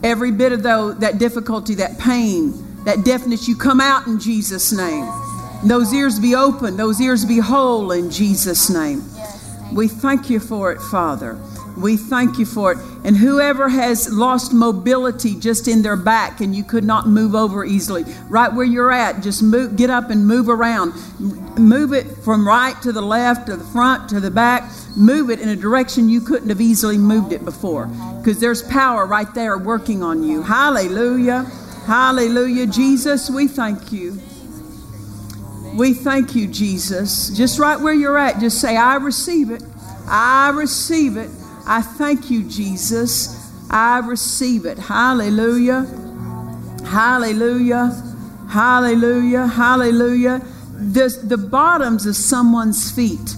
every 0.04 0.32
bit 0.32 0.52
of 0.52 0.64
though 0.64 0.94
that 0.94 1.18
difficulty, 1.18 1.76
that 1.76 2.00
pain, 2.00 2.54
that 2.86 3.04
deafness, 3.04 3.48
you 3.48 3.56
come 3.56 3.82
out 3.82 4.08
in 4.08 4.20
Jesus' 4.20 4.72
name. 4.72 5.27
Those 5.64 5.94
ears 5.94 6.20
be 6.20 6.36
open, 6.36 6.78
those 6.78 7.02
ears 7.02 7.26
be 7.26 7.40
whole 7.40 7.92
in 7.92 8.12
Jesus' 8.12 8.70
name. 8.70 9.04
We 9.74 9.88
thank 9.88 10.30
you 10.30 10.40
for 10.40 10.72
it, 10.72 10.80
Father. 10.80 11.40
We 11.78 11.96
thank 11.96 12.40
you 12.40 12.46
for 12.46 12.72
it. 12.72 12.80
And 13.04 13.16
whoever 13.16 13.70
has 13.70 14.12
lost 14.12 14.52
mobility 14.52 15.36
just 15.36 15.68
in 15.68 15.84
their 15.84 15.96
back 15.96 16.42
and 16.42 16.56
you 16.56 16.64
could 16.64 16.84
not 16.84 17.08
move 17.08 17.36
over 17.36 17.64
easily, 17.64 18.04
right 18.30 18.52
where 18.52 18.66
you're 18.66 18.92
at, 18.92 19.22
just 19.22 19.44
move, 19.44 19.76
get 19.76 19.90
up 19.90 20.10
and 20.10 20.26
move 20.26 20.50
around. 20.50 20.94
Move 21.58 21.94
it 21.94 22.08
from 22.24 22.48
right 22.48 22.80
to 22.82 22.92
the 22.92 23.02
left, 23.02 23.48
to 23.48 23.56
the 23.56 23.64
front, 23.66 24.10
to 24.10 24.20
the 24.20 24.32
back. 24.32 24.72
Move 24.96 25.30
it 25.30 25.40
in 25.40 25.50
a 25.50 25.56
direction 25.56 26.10
you 26.10 26.22
couldn't 26.22 26.50
have 26.50 26.62
easily 26.62 26.98
moved 26.98 27.32
it 27.32 27.46
before 27.46 27.86
because 28.18 28.40
there's 28.40 28.64
power 28.64 29.06
right 29.06 29.32
there 29.36 29.58
working 29.58 30.02
on 30.02 30.24
you. 30.24 30.42
Hallelujah. 30.42 31.44
Hallelujah. 31.86 32.66
Jesus, 32.66 33.30
we 33.30 33.48
thank 33.48 33.92
you. 33.92 34.20
We 35.78 35.94
thank 35.94 36.34
you, 36.34 36.48
Jesus. 36.48 37.30
Just 37.38 37.60
right 37.60 37.80
where 37.80 37.94
you're 37.94 38.18
at, 38.18 38.40
just 38.40 38.60
say, 38.60 38.76
I 38.76 38.96
receive 38.96 39.52
it. 39.52 39.62
I 40.08 40.50
receive 40.50 41.18
it. 41.18 41.30
I 41.68 41.84
thank 41.84 42.32
you, 42.32 42.50
Jesus. 42.50 43.54
I 43.70 44.00
receive 44.00 44.66
it. 44.66 44.80
Hallelujah. 44.80 45.82
Hallelujah. 46.84 47.92
Hallelujah. 48.50 49.46
Hallelujah. 49.46 50.40
The, 50.74 51.10
the 51.24 51.38
bottoms 51.38 52.08
of 52.08 52.16
someone's 52.16 52.92
feet 52.92 53.36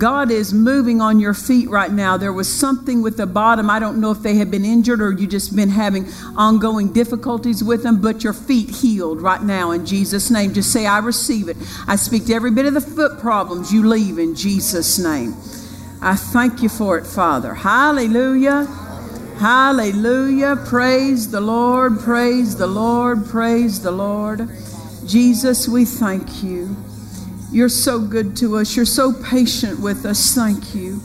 God 0.00 0.30
is 0.30 0.54
moving 0.54 1.02
on 1.02 1.20
your 1.20 1.34
feet 1.34 1.68
right 1.68 1.92
now. 1.92 2.16
There 2.16 2.32
was 2.32 2.50
something 2.50 3.02
with 3.02 3.18
the 3.18 3.26
bottom. 3.26 3.68
I 3.68 3.78
don't 3.78 4.00
know 4.00 4.10
if 4.10 4.22
they 4.22 4.36
have 4.36 4.50
been 4.50 4.64
injured 4.64 5.02
or 5.02 5.12
you 5.12 5.26
just 5.26 5.54
been 5.54 5.68
having 5.68 6.06
ongoing 6.38 6.90
difficulties 6.94 7.62
with 7.62 7.82
them, 7.82 8.00
but 8.00 8.24
your 8.24 8.32
feet 8.32 8.70
healed 8.70 9.20
right 9.20 9.42
now 9.42 9.72
in 9.72 9.84
Jesus' 9.84 10.30
name. 10.30 10.54
Just 10.54 10.72
say, 10.72 10.86
I 10.86 11.00
receive 11.00 11.48
it. 11.48 11.58
I 11.86 11.96
speak 11.96 12.24
to 12.26 12.32
every 12.32 12.50
bit 12.50 12.64
of 12.64 12.72
the 12.72 12.80
foot 12.80 13.20
problems 13.20 13.74
you 13.74 13.86
leave 13.86 14.18
in 14.18 14.34
Jesus' 14.34 14.98
name. 14.98 15.34
I 16.00 16.16
thank 16.16 16.62
you 16.62 16.70
for 16.70 16.96
it, 16.96 17.06
Father. 17.06 17.52
Hallelujah. 17.52 18.64
Hallelujah. 19.38 20.56
Praise 20.66 21.30
the 21.30 21.42
Lord. 21.42 22.00
Praise 22.00 22.56
the 22.56 22.66
Lord. 22.66 23.26
Praise 23.26 23.82
the 23.82 23.90
Lord. 23.90 24.48
Jesus, 25.04 25.68
we 25.68 25.84
thank 25.84 26.42
you. 26.42 26.74
You're 27.52 27.68
so 27.68 27.98
good 28.00 28.36
to 28.38 28.56
us. 28.56 28.76
You're 28.76 28.84
so 28.84 29.12
patient 29.12 29.80
with 29.80 30.06
us. 30.06 30.34
Thank 30.34 30.74
you. 30.74 31.00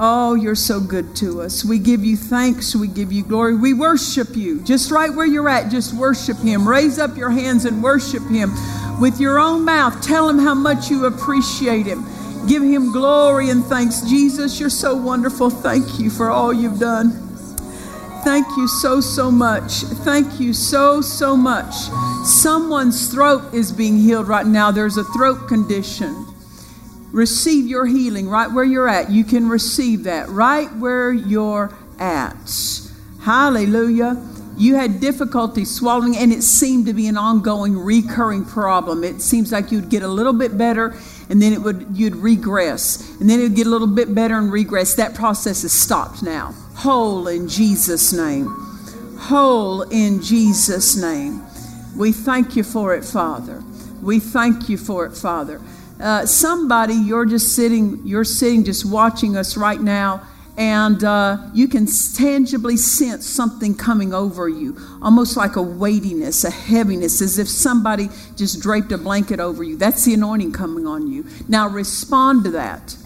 Oh, 0.00 0.34
you're 0.34 0.54
so 0.54 0.80
good 0.80 1.16
to 1.16 1.42
us. 1.42 1.64
We 1.64 1.78
give 1.78 2.04
you 2.04 2.16
thanks. 2.16 2.74
We 2.74 2.86
give 2.86 3.12
you 3.12 3.24
glory. 3.24 3.56
We 3.56 3.74
worship 3.74 4.36
you. 4.36 4.62
Just 4.62 4.90
right 4.92 5.12
where 5.12 5.26
you're 5.26 5.48
at, 5.48 5.70
just 5.70 5.92
worship 5.92 6.38
Him. 6.38 6.66
Raise 6.66 6.98
up 6.98 7.16
your 7.16 7.30
hands 7.30 7.64
and 7.64 7.82
worship 7.82 8.22
Him 8.28 8.52
with 9.00 9.20
your 9.20 9.38
own 9.40 9.64
mouth. 9.64 10.00
Tell 10.00 10.28
Him 10.28 10.38
how 10.38 10.54
much 10.54 10.88
you 10.88 11.06
appreciate 11.06 11.84
Him. 11.84 12.04
Give 12.46 12.62
Him 12.62 12.92
glory 12.92 13.50
and 13.50 13.64
thanks. 13.64 14.02
Jesus, 14.02 14.60
you're 14.60 14.70
so 14.70 14.94
wonderful. 14.94 15.50
Thank 15.50 15.98
you 15.98 16.10
for 16.10 16.30
all 16.30 16.52
you've 16.52 16.78
done. 16.78 17.27
Thank 18.24 18.46
you 18.56 18.68
so, 18.68 19.00
so 19.00 19.30
much. 19.30 19.82
Thank 20.04 20.40
you 20.40 20.52
so, 20.52 21.00
so 21.00 21.36
much. 21.36 21.74
Someone's 22.24 23.12
throat 23.12 23.54
is 23.54 23.72
being 23.72 23.96
healed 23.96 24.28
right 24.28 24.46
now. 24.46 24.70
There's 24.70 24.96
a 24.96 25.04
throat 25.04 25.48
condition. 25.48 26.26
Receive 27.12 27.66
your 27.66 27.86
healing 27.86 28.28
right 28.28 28.50
where 28.50 28.64
you're 28.64 28.88
at. 28.88 29.10
You 29.10 29.24
can 29.24 29.48
receive 29.48 30.04
that 30.04 30.28
right 30.28 30.70
where 30.76 31.12
you're 31.12 31.72
at. 31.98 32.80
Hallelujah. 33.22 34.22
You 34.56 34.74
had 34.74 35.00
difficulty 35.00 35.64
swallowing, 35.64 36.16
and 36.16 36.32
it 36.32 36.42
seemed 36.42 36.86
to 36.86 36.92
be 36.92 37.06
an 37.06 37.16
ongoing, 37.16 37.78
recurring 37.78 38.44
problem. 38.44 39.04
It 39.04 39.22
seems 39.22 39.52
like 39.52 39.70
you'd 39.70 39.88
get 39.88 40.02
a 40.02 40.08
little 40.08 40.32
bit 40.32 40.58
better, 40.58 40.94
and 41.30 41.40
then 41.40 41.52
it 41.52 41.62
would 41.62 41.86
you'd 41.94 42.16
regress, 42.16 43.08
and 43.20 43.30
then 43.30 43.38
it 43.38 43.44
would 43.44 43.54
get 43.54 43.68
a 43.68 43.70
little 43.70 43.86
bit 43.86 44.12
better 44.14 44.36
and 44.36 44.52
regress. 44.52 44.94
That 44.96 45.14
process 45.14 45.62
is 45.62 45.72
stopped 45.72 46.22
now 46.22 46.54
whole 46.78 47.26
in 47.26 47.48
Jesus' 47.48 48.12
name. 48.12 48.46
Whole 49.18 49.82
in 49.82 50.22
Jesus' 50.22 50.96
name. 50.96 51.42
We 51.96 52.12
thank 52.12 52.54
you 52.54 52.62
for 52.62 52.94
it, 52.94 53.04
Father. 53.04 53.64
We 54.00 54.20
thank 54.20 54.68
you 54.68 54.78
for 54.78 55.04
it, 55.04 55.16
Father. 55.16 55.60
Uh, 56.00 56.24
somebody, 56.24 56.94
you're 56.94 57.26
just 57.26 57.56
sitting, 57.56 58.00
you're 58.06 58.22
sitting 58.22 58.62
just 58.62 58.84
watching 58.84 59.36
us 59.36 59.56
right 59.56 59.80
now, 59.80 60.22
and 60.56 61.02
uh, 61.02 61.38
you 61.52 61.66
can 61.66 61.88
tangibly 62.14 62.76
sense 62.76 63.26
something 63.26 63.74
coming 63.74 64.14
over 64.14 64.48
you, 64.48 64.76
almost 65.02 65.36
like 65.36 65.56
a 65.56 65.62
weightiness, 65.62 66.44
a 66.44 66.50
heaviness, 66.50 67.20
as 67.20 67.40
if 67.40 67.48
somebody 67.48 68.08
just 68.36 68.62
draped 68.62 68.92
a 68.92 68.98
blanket 68.98 69.40
over 69.40 69.64
you. 69.64 69.76
That's 69.76 70.04
the 70.04 70.14
anointing 70.14 70.52
coming 70.52 70.86
on 70.86 71.10
you. 71.10 71.26
Now 71.48 71.68
respond 71.68 72.44
to 72.44 72.52
that. 72.52 72.96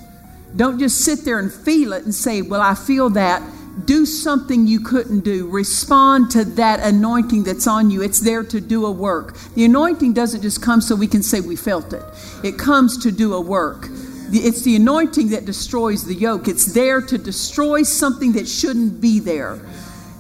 Don't 0.55 0.79
just 0.79 0.99
sit 0.99 1.25
there 1.25 1.39
and 1.39 1.51
feel 1.51 1.95
it 1.95 2.05
and 2.05 2.15
say, 2.15 2.43
Well, 2.43 2.61
I 2.61 2.75
feel 2.75 3.09
that 3.11 3.43
do 3.85 4.07
something 4.07 4.67
you 4.67 4.81
couldn't 4.81 5.21
do. 5.21 5.49
Respond 5.49 6.31
to 6.33 6.45
that 6.45 6.81
anointing 6.81 7.45
that's 7.45 7.67
on 7.67 7.91
you. 7.91 8.03
It's 8.03 8.21
there 8.21 8.45
to 8.45 8.61
do 8.61 8.87
a 8.87 8.91
work. 8.91 9.37
The 9.55 9.65
anointing 9.65 10.13
doesn't 10.13 10.43
just 10.43 10.63
come 10.63 10.81
so 10.81 10.95
we 10.95 11.07
can 11.07 11.23
say 11.23 11.41
we 11.41 11.57
felt 11.57 11.93
it, 11.93 12.03
it 12.43 12.59
comes 12.59 13.03
to 13.03 13.11
do 13.11 13.35
a 13.35 13.41
work. 13.41 13.89
It's 14.35 14.63
the 14.63 14.77
anointing 14.77 15.29
that 15.31 15.45
destroys 15.45 16.07
the 16.07 16.15
yoke. 16.15 16.49
It's 16.49 16.73
there 16.73 17.03
to 17.03 17.19
destroy 17.19 17.83
something 17.83 18.33
that 18.33 18.49
shouldn't 18.49 18.99
be 18.99 19.21
there. 19.21 19.61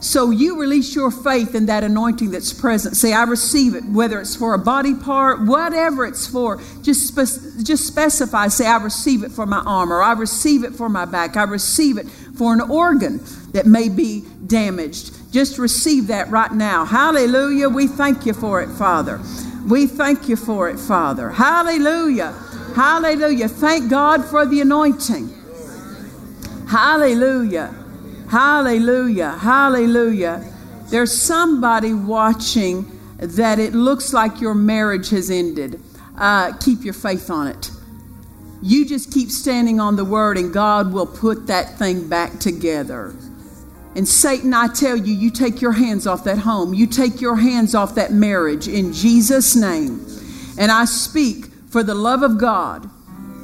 So 0.03 0.31
you 0.31 0.61
release 0.61 0.97
your 0.97 1.13
faith 1.13 1.55
in 1.55 1.67
that 1.67 1.85
anointing 1.85 2.33
that's 2.33 2.53
present. 2.53 2.97
Say, 2.97 3.13
I 3.13 3.23
receive 3.23 3.77
it, 3.77 3.85
whether 3.85 4.21
it's 4.21 4.35
for 4.35 4.53
a 4.53 4.59
body 4.59 4.95
part, 4.95 5.41
whatever 5.43 6.05
it's 6.05 6.27
for. 6.27 6.61
Just, 6.83 7.07
spe- 7.07 7.63
just 7.65 7.87
specify. 7.87 8.49
Say, 8.49 8.67
I 8.67 8.83
receive 8.83 9.23
it 9.23 9.31
for 9.31 9.47
my 9.47 9.61
arm, 9.61 9.93
or 9.93 10.03
I 10.03 10.13
receive 10.15 10.65
it 10.65 10.75
for 10.75 10.89
my 10.89 11.05
back. 11.05 11.37
I 11.37 11.45
receive 11.45 11.99
it 11.99 12.09
for 12.37 12.53
an 12.53 12.61
organ 12.61 13.21
that 13.53 13.67
may 13.67 13.89
be 13.89 14.25
damaged. 14.45 15.33
Just 15.33 15.57
receive 15.57 16.09
that 16.09 16.29
right 16.31 16.51
now. 16.51 16.85
Hallelujah. 16.85 17.69
We 17.69 17.87
thank 17.87 18.27
you 18.27 18.33
for 18.33 18.61
it, 18.61 18.71
Father. 18.71 19.21
We 19.69 19.87
thank 19.87 20.29
you 20.29 20.35
for 20.35 20.69
it, 20.69 20.81
Father. 20.81 21.31
Hallelujah. 21.31 22.33
Hallelujah. 22.75 23.47
Thank 23.47 23.89
God 23.89 24.25
for 24.25 24.47
the 24.47 24.63
anointing. 24.63 25.33
Hallelujah. 26.69 27.82
Hallelujah. 28.33 29.33
Hallelujah. 29.33 30.43
There's 30.87 31.13
somebody 31.13 31.93
watching 31.93 32.91
that 33.19 33.59
it 33.59 33.75
looks 33.75 34.15
like 34.15 34.41
your 34.41 34.55
marriage 34.55 35.11
has 35.11 35.31
ended. 35.31 35.79
Uh, 36.17 36.57
keep 36.57 36.83
your 36.83 36.95
faith 36.95 37.29
on 37.29 37.49
it. 37.49 37.71
You 38.63 38.89
just 38.89 39.13
keep 39.13 39.29
standing 39.29 39.81
on 39.81 39.97
the 39.97 40.05
word, 40.07 40.39
and 40.39 40.51
God 40.51 40.95
will 40.95 41.07
put 41.07 41.47
that 41.49 41.77
thing 41.77 42.09
back 42.09 42.39
together. 42.39 43.15
And 43.97 44.09
Satan, 44.09 44.55
I 44.55 44.69
tell 44.69 44.97
you, 44.97 45.13
you 45.13 45.31
take 45.31 45.61
your 45.61 45.73
hands 45.73 46.07
off 46.07 46.25
that 46.25 46.39
home. 46.39 46.73
You 46.73 46.87
take 46.87 47.21
your 47.21 47.37
hands 47.37 47.75
off 47.75 47.97
that 47.97 48.13
marriage 48.13 48.67
in 48.67 48.95
Jesus' 48.95 49.55
name. 49.55 50.07
And 50.59 50.73
I 50.73 50.87
speak 50.87 51.49
for 51.69 51.83
the 51.83 51.95
love 51.95 52.23
of 52.23 52.39
God 52.39 52.89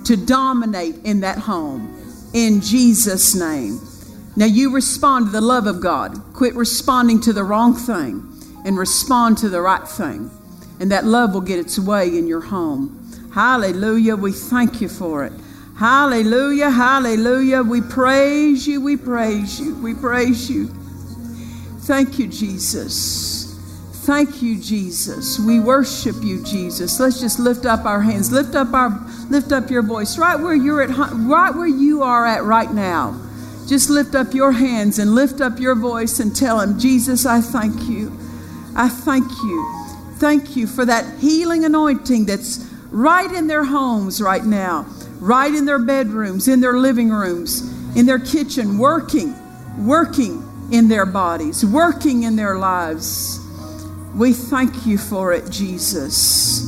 to 0.07 0.17
dominate 0.17 0.97
in 1.05 1.21
that 1.21 1.37
home 1.37 1.95
in 2.33 2.63
Jesus' 2.63 3.35
name. 3.35 3.81
Now 4.39 4.47
you 4.47 4.73
respond 4.73 5.27
to 5.27 5.33
the 5.33 5.41
love 5.41 5.67
of 5.67 5.81
God. 5.81 6.15
Quit 6.33 6.55
responding 6.55 7.21
to 7.23 7.33
the 7.33 7.43
wrong 7.43 7.75
thing 7.75 8.25
and 8.65 8.79
respond 8.79 9.37
to 9.39 9.49
the 9.49 9.61
right 9.61 9.87
thing. 9.87 10.31
And 10.79 10.93
that 10.93 11.05
love 11.05 11.35
will 11.35 11.41
get 11.41 11.59
its 11.59 11.77
way 11.77 12.17
in 12.17 12.29
your 12.29 12.43
home. 12.43 12.95
Hallelujah. 13.35 14.15
We 14.15 14.31
thank 14.31 14.81
you 14.81 14.89
for 14.89 15.25
it. 15.25 15.33
Hallelujah, 15.77 16.71
hallelujah. 16.71 17.63
We 17.63 17.81
praise 17.81 18.65
you, 18.65 18.81
we 18.81 18.97
praise 18.97 19.59
you, 19.61 19.75
we 19.83 19.95
praise 19.95 20.49
you. 20.49 20.69
Thank 21.83 22.21
you, 22.21 22.29
Jesus. 22.29 23.59
Thank 24.07 24.41
you, 24.41 24.61
Jesus. 24.61 25.41
We 25.41 25.59
worship 25.59 26.15
you, 26.23 26.45
Jesus. 26.45 27.01
Let's 27.01 27.21
just 27.21 27.41
lift 27.41 27.67
up 27.67 27.85
our 27.85 28.01
hands. 28.01 28.31
Lift 28.31 28.55
up 28.55 28.73
our 28.73 28.91
lift 29.31 29.51
up 29.51 29.69
your 29.69 29.83
voice 29.83 30.17
right 30.17 30.39
where 30.39 30.55
you're 30.55 30.83
at 30.83 30.91
right 30.91 31.55
where 31.55 31.67
you 31.67 32.05
are 32.05 32.25
at 32.25 32.45
right 32.45 32.73
now. 32.73 33.28
Just 33.69 33.91
lift 33.91 34.15
up 34.15 34.35
your 34.35 34.53
hands 34.53 34.99
and 34.99 35.15
lift 35.15 35.41
up 35.41 35.61
your 35.61 35.75
voice 35.75 36.19
and 36.19 36.35
tell 36.35 36.59
him, 36.61 36.79
Jesus, 36.79 37.27
I 37.27 37.41
thank 37.41 37.89
you. 37.89 38.11
I 38.75 38.89
thank 38.89 39.31
you. 39.43 39.87
Thank 40.15 40.57
you 40.57 40.67
for 40.67 40.85
that 40.85 41.21
healing 41.21 41.65
anointing 41.65 42.25
that's 42.25 42.67
right 42.91 43.31
in 43.31 43.47
their 43.47 43.65
homes 43.65 44.21
right 44.21 44.45
now 44.45 44.87
right 45.21 45.53
in 45.53 45.65
their 45.65 45.79
bedrooms, 45.79 46.49
in 46.49 46.61
their 46.61 46.79
living 46.79 47.11
rooms, 47.11 47.63
in 47.97 48.07
their 48.07 48.19
kitchen, 48.19 48.79
working, 48.79 49.35
working 49.85 50.45
in 50.73 50.89
their 50.89 51.07
bodies, 51.07 51.65
working 51.65 52.25
in 52.25 52.37
their 52.37 52.59
lives. 52.59 53.41
We 54.15 54.33
thank 54.33 54.87
you 54.87 54.99
for 54.99 55.33
it, 55.33 55.51
Jesus. 55.51 56.67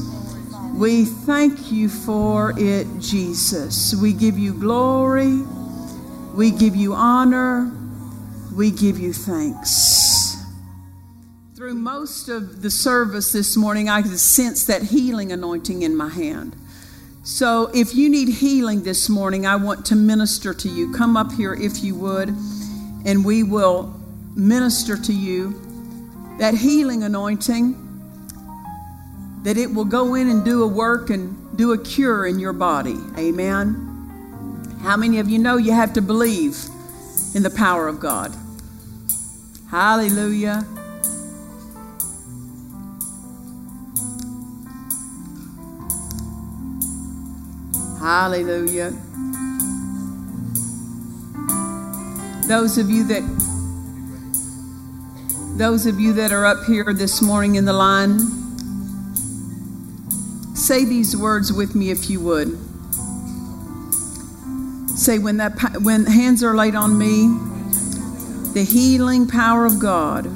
We 0.74 1.04
thank 1.04 1.70
you 1.70 1.88
for 1.88 2.54
it, 2.56 2.86
Jesus. 2.98 3.94
We 3.94 4.12
give 4.12 4.38
you 4.38 4.54
glory. 4.54 5.42
We 6.34 6.50
give 6.50 6.76
you 6.76 6.94
honor. 6.94 7.72
We 8.54 8.70
give 8.70 8.98
you 8.98 9.12
thanks. 9.12 10.36
Through 11.56 11.74
most 11.74 12.28
of 12.28 12.62
the 12.62 12.70
service 12.70 13.32
this 13.32 13.56
morning, 13.56 13.88
I 13.88 14.02
could 14.02 14.18
sense 14.18 14.64
that 14.64 14.82
healing 14.82 15.32
anointing 15.32 15.82
in 15.82 15.96
my 15.96 16.08
hand. 16.08 16.56
So, 17.22 17.70
if 17.74 17.94
you 17.94 18.08
need 18.08 18.28
healing 18.28 18.82
this 18.82 19.08
morning, 19.08 19.46
I 19.46 19.56
want 19.56 19.84
to 19.86 19.96
minister 19.96 20.54
to 20.54 20.68
you. 20.68 20.92
Come 20.94 21.16
up 21.16 21.32
here 21.32 21.52
if 21.52 21.84
you 21.84 21.94
would, 21.96 22.30
and 23.04 23.24
we 23.24 23.42
will 23.42 23.94
minister 24.34 24.96
to 24.96 25.12
you 25.12 25.54
that 26.38 26.54
healing 26.54 27.02
anointing, 27.02 27.74
that 29.42 29.58
it 29.58 29.72
will 29.72 29.84
go 29.84 30.14
in 30.14 30.28
and 30.30 30.44
do 30.44 30.62
a 30.62 30.66
work 30.66 31.10
and 31.10 31.56
do 31.56 31.72
a 31.72 31.78
cure 31.78 32.26
in 32.26 32.38
your 32.38 32.54
body. 32.54 32.96
Amen. 33.18 33.89
How 34.82 34.96
many 34.96 35.18
of 35.18 35.28
you 35.28 35.38
know 35.38 35.58
you 35.58 35.72
have 35.72 35.92
to 35.92 36.02
believe 36.02 36.56
in 37.34 37.42
the 37.42 37.50
power 37.50 37.86
of 37.86 38.00
God? 38.00 38.34
Hallelujah. 39.70 40.64
Hallelujah. 48.00 48.90
Those 52.48 52.78
of 52.78 52.88
you 52.88 53.04
that 53.04 53.22
those 55.58 55.84
of 55.84 56.00
you 56.00 56.14
that 56.14 56.32
are 56.32 56.46
up 56.46 56.64
here 56.64 56.94
this 56.94 57.20
morning 57.20 57.56
in 57.56 57.66
the 57.66 57.74
line, 57.74 58.18
say 60.56 60.86
these 60.86 61.14
words 61.14 61.52
with 61.52 61.74
me 61.74 61.90
if 61.90 62.08
you 62.08 62.18
would. 62.20 62.69
Say 65.00 65.18
when 65.18 65.38
that 65.38 65.80
when 65.80 66.04
hands 66.04 66.44
are 66.44 66.54
laid 66.54 66.74
on 66.74 66.98
me, 66.98 67.28
the 68.52 68.64
healing 68.64 69.26
power 69.26 69.64
of 69.64 69.78
God 69.78 70.26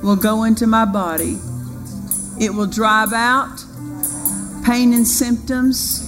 will 0.00 0.14
go 0.14 0.44
into 0.44 0.68
my 0.68 0.84
body. 0.84 1.38
It 2.38 2.54
will 2.54 2.68
drive 2.68 3.12
out 3.12 3.64
pain 4.64 4.92
and 4.92 5.04
symptoms 5.04 6.04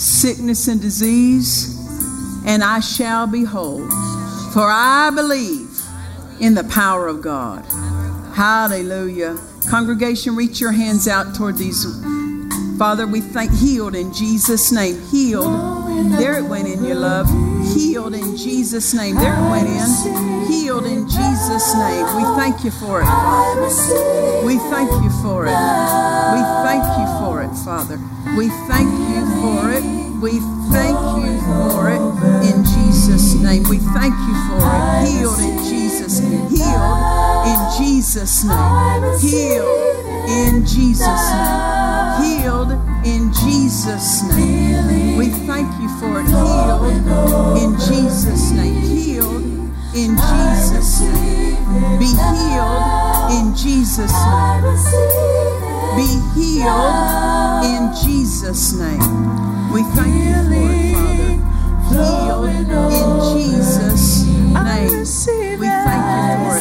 sickness 0.00 0.68
and 0.68 0.80
disease, 0.80 1.76
and 2.46 2.64
I 2.64 2.80
shall 2.80 3.26
be 3.26 3.44
whole. 3.44 3.86
For 4.54 4.66
I 4.66 5.10
believe 5.14 5.68
in 6.40 6.54
the 6.54 6.64
power 6.64 7.08
of 7.08 7.20
God. 7.20 7.62
Hallelujah. 8.34 9.38
Congregation, 9.68 10.34
reach 10.34 10.58
your 10.62 10.72
hands 10.72 11.06
out 11.06 11.34
toward 11.34 11.58
these. 11.58 11.84
Father, 12.78 13.06
we 13.06 13.20
thank 13.20 13.52
healed 13.52 13.94
in 13.94 14.14
Jesus' 14.14 14.72
name. 14.72 14.98
Healed. 15.10 15.79
There 16.08 16.38
it 16.38 16.44
went 16.44 16.68
in, 16.68 16.84
your 16.84 16.96
love. 16.96 17.28
Healed 17.74 18.14
in 18.14 18.36
Jesus' 18.36 18.94
name. 18.94 19.16
There 19.16 19.34
it 19.34 19.50
went 19.50 19.68
in. 19.68 20.46
Healed 20.46 20.86
in 20.86 21.08
Jesus' 21.08 21.74
name. 21.74 22.06
We 22.16 22.24
thank 22.36 22.64
you 22.64 22.70
for 22.70 23.02
it, 23.02 23.04
Father. 23.04 24.46
We 24.46 24.56
thank 24.70 24.90
you 25.02 25.10
for 25.22 25.46
it. 25.46 25.56
We 26.34 26.42
thank 26.64 26.84
you 26.98 27.06
for 27.20 27.42
it, 27.42 27.54
Father. 27.64 27.98
We 28.36 28.48
thank 28.68 28.90
you 29.10 29.22
for 29.40 29.72
it. 29.72 29.84
We 30.20 30.40
thank 30.72 30.98
you 31.24 31.40
for 31.48 31.90
it 31.90 32.00
in 32.44 32.64
Jesus' 32.64 33.34
name. 33.34 33.64
We 33.64 33.78
thank 33.78 34.14
you 34.14 34.34
for 34.48 34.60
it. 34.60 35.08
Healed 35.08 35.38
in 35.40 35.58
Jesus' 35.64 36.20
name. 36.20 36.48
Healed 36.48 37.46
in 37.46 37.60
Jesus' 37.78 38.44
name. 38.44 39.18
Healed 39.20 40.28
in 40.28 40.66
Jesus' 40.66 41.06
name. 41.06 41.69
Healed 42.22 42.72
in 43.04 43.32
Jesus' 43.32 44.22
name. 44.34 45.16
We 45.16 45.26
thank 45.46 45.68
you 45.80 45.88
for 45.98 46.20
it. 46.20 46.26
Healed 46.26 47.06
in 47.62 47.72
Jesus' 47.78 48.50
name. 48.52 48.80
Healed 48.82 49.44
in 49.94 50.16
Jesus' 50.16 51.00
name. 51.00 51.56
Be 51.98 52.06
healed 52.06 52.84
in 53.32 53.54
Jesus' 53.56 54.12
name. 54.12 54.62
Be 55.96 56.08
healed 56.34 57.64
in 57.64 57.82
Jesus' 58.02 58.72
name. 58.74 59.72
We 59.72 59.82
thank 59.94 60.14
you 60.14 60.34
for 60.52 60.70
it, 60.70 60.94
Father. 60.94 61.40
Healed 61.90 62.48
in 62.54 63.10
Jesus' 63.38 64.24
name. 64.24 64.90
We 65.60 65.66
thank 65.66 66.04
you 66.12 66.50
for 66.50 66.56
it, 66.56 66.59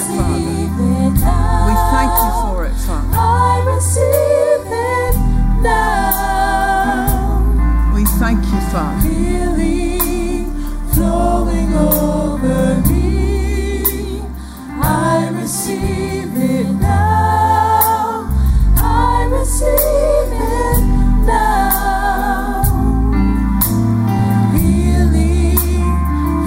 Father. 8.71 9.07
Healing 9.07 10.45
flowing 10.93 11.73
over 11.73 12.81
me. 12.87 14.21
I 14.81 15.29
receive 15.33 16.37
it 16.37 16.69
now. 16.79 18.29
I 18.77 19.27
receive 19.31 20.31
it 20.33 20.79
now. 21.25 22.63
Healing 24.53 25.57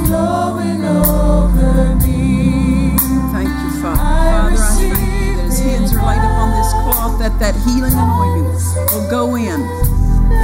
flowing 0.07 0.85
over 0.85 1.97
me. 1.97 2.97
Thank 3.33 3.49
you, 3.49 3.71
Father. 3.83 3.99
Father, 3.99 4.55
I 4.55 4.57
thank 4.79 4.99
you 4.99 5.37
that 5.37 5.47
as 5.47 5.59
hands 5.59 5.93
are 5.93 6.07
laid 6.07 6.19
upon 6.19 6.51
this 6.53 6.71
cloth, 6.73 7.19
that 7.19 7.35
that 7.41 7.57
healing 7.67 7.95
anointing 7.95 8.47
will 8.95 9.11
go 9.11 9.35
in. 9.35 9.82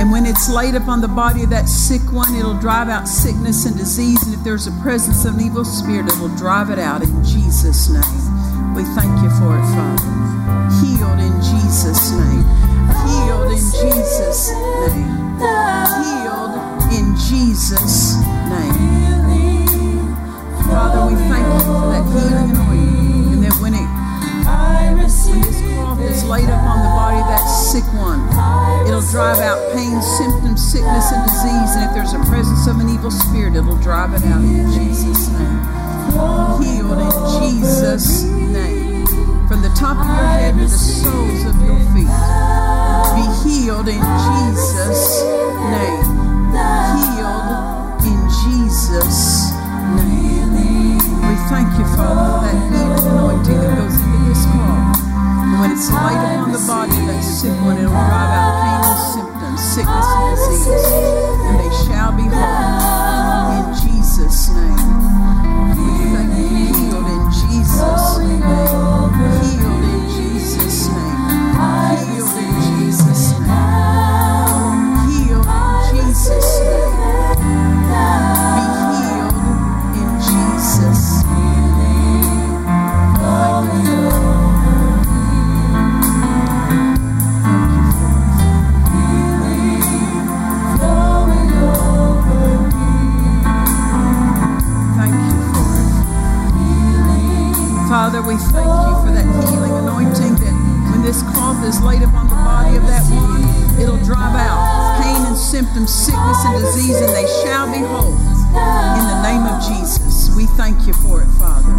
And 0.08 0.12
when 0.14 0.24
it's 0.24 0.48
laid 0.48 0.74
upon 0.74 1.02
the 1.02 1.08
body 1.08 1.44
of 1.44 1.50
that 1.50 1.68
sick 1.68 2.00
one, 2.10 2.34
it'll 2.34 2.58
drive 2.58 2.88
out 2.88 3.06
sickness 3.06 3.66
and 3.66 3.76
disease. 3.76 4.16
And 4.24 4.32
if 4.32 4.42
there's 4.42 4.66
a 4.66 4.72
presence 4.80 5.26
of 5.26 5.34
an 5.34 5.42
evil 5.42 5.66
spirit, 5.66 6.06
it'll 6.06 6.34
drive 6.34 6.70
it 6.70 6.78
out 6.78 7.02
in 7.02 7.22
Jesus' 7.22 7.90
name. 7.90 8.72
We 8.74 8.84
thank 8.96 9.12
you 9.20 9.28
for 9.36 9.52
it, 9.52 9.66
Father. 9.76 10.08
Healed 10.80 11.20
in 11.20 11.36
Jesus' 11.44 12.08
name. 12.16 12.40
Healed 13.04 13.52
in 13.52 13.60
Jesus' 13.60 14.48
name. 14.88 15.12
Healed 16.00 16.56
in 16.88 17.12
Jesus' 17.28 18.16
name. 18.48 18.80
Father, 20.72 21.04
we 21.04 21.20
thank 21.28 21.44
you 21.44 21.60
for 21.68 21.84
that 21.92 22.04
healing 22.08 22.48
anointing. 22.56 23.32
And 23.34 23.44
that 23.44 23.60
when 23.60 23.74
it 23.74 23.88
when 25.28 25.42
this 25.42 25.60
cloth 25.74 26.00
is 26.00 26.24
laid 26.24 26.48
upon 26.48 26.80
the 26.80 26.87
that 27.28 27.44
sick 27.44 27.84
one, 27.92 28.24
it'll 28.88 29.04
drive 29.12 29.38
out 29.38 29.60
pain, 29.72 30.00
symptoms, 30.18 30.60
sickness, 30.64 31.12
and 31.12 31.22
disease. 31.28 31.76
And 31.76 31.84
if 31.88 31.94
there's 31.94 32.14
a 32.14 32.22
presence 32.24 32.66
of 32.66 32.80
an 32.80 32.88
evil 32.88 33.10
spirit, 33.10 33.54
it'll 33.54 33.76
drive 33.76 34.14
it 34.14 34.24
out 34.24 34.42
in 34.42 34.66
Jesus' 34.72 35.28
name. 35.36 35.60
Healed 36.60 36.98
in 36.98 37.12
Jesus' 37.40 38.24
name. 38.24 39.06
From 39.46 39.62
the 39.62 39.70
top 39.76 39.96
of 39.96 40.06
your 40.06 40.28
head 40.28 40.54
to 40.56 40.64
the 40.64 40.68
soles 40.68 41.44
of 41.44 41.56
your 41.64 41.78
feet. 41.92 42.08
Be 43.16 43.24
healed 43.44 43.88
in 43.88 44.00
Jesus' 44.00 45.22
name. 45.72 46.04
Healed 46.96 48.02
in 48.08 48.20
Jesus' 48.44 49.52
name. 50.00 50.96
We 51.28 51.34
thank 51.52 51.68
you, 51.78 51.84
Father, 51.96 52.24
for 52.24 52.40
that 52.44 52.56
healing 52.72 53.04
anointing 53.08 53.60
that 53.60 53.72
goes 53.76 53.96
into 54.00 54.18
this 54.28 54.42
cloth. 54.46 54.77
When 55.58 55.72
it's 55.72 55.90
laid 55.90 56.14
upon 56.14 56.52
the 56.52 56.64
body 56.68 56.92
that 57.06 57.20
sick 57.20 57.50
one, 57.62 57.78
it'll 57.78 57.90
drive 57.90 58.30
out 58.30 58.54
pain 58.62 58.82
and 58.86 59.00
symptoms, 59.10 59.60
sickness 59.74 60.06
and 60.06 60.36
disease. 60.36 60.86
And 61.46 61.58
they 61.58 61.72
shall 61.84 62.12
be 62.12 62.22
whole. 62.22 62.77
We 98.28 98.36
thank 98.52 98.68
you 98.68 98.94
for 99.00 99.12
that 99.16 99.24
healing 99.48 99.72
anointing 99.72 100.36
that 100.36 100.52
when 100.92 101.00
this 101.00 101.24
cloth 101.32 101.64
is 101.64 101.80
laid 101.80 102.04
upon 102.04 102.28
the 102.28 102.36
body 102.36 102.76
of 102.76 102.84
that 102.84 103.00
one, 103.08 103.40
it'll 103.80 103.96
drive 104.04 104.36
out 104.36 105.00
pain 105.00 105.16
and 105.24 105.32
symptoms, 105.32 105.88
sickness 105.88 106.36
and 106.44 106.60
disease, 106.60 107.00
and 107.00 107.08
they 107.08 107.24
shall 107.40 107.64
be 107.72 107.80
whole. 107.80 108.12
In 108.52 109.04
the 109.08 109.20
name 109.24 109.48
of 109.48 109.64
Jesus, 109.64 110.28
we 110.36 110.44
thank 110.60 110.76
you 110.84 110.92
for 110.92 111.24
it, 111.24 111.30
Father. 111.40 111.72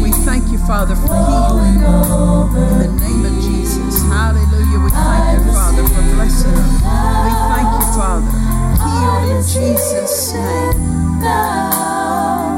We 0.00 0.08
thank 0.24 0.48
you, 0.48 0.56
Father, 0.64 0.96
for 0.96 1.12
healing. 1.12 1.84
In 1.84 2.96
the 2.96 3.04
name 3.04 3.20
of 3.28 3.36
Jesus. 3.44 4.00
Hallelujah. 4.08 4.80
We 4.80 4.88
thank 4.88 5.36
you, 5.36 5.52
Father, 5.52 5.84
for 5.84 6.02
blessing 6.16 6.56
them. 6.56 6.80
We 7.28 7.32
thank 7.52 7.68
you, 7.76 7.84
Father. 7.92 8.32
Healed 8.80 9.36
in 9.36 9.44
Jesus' 9.44 10.32
name. 10.32 10.80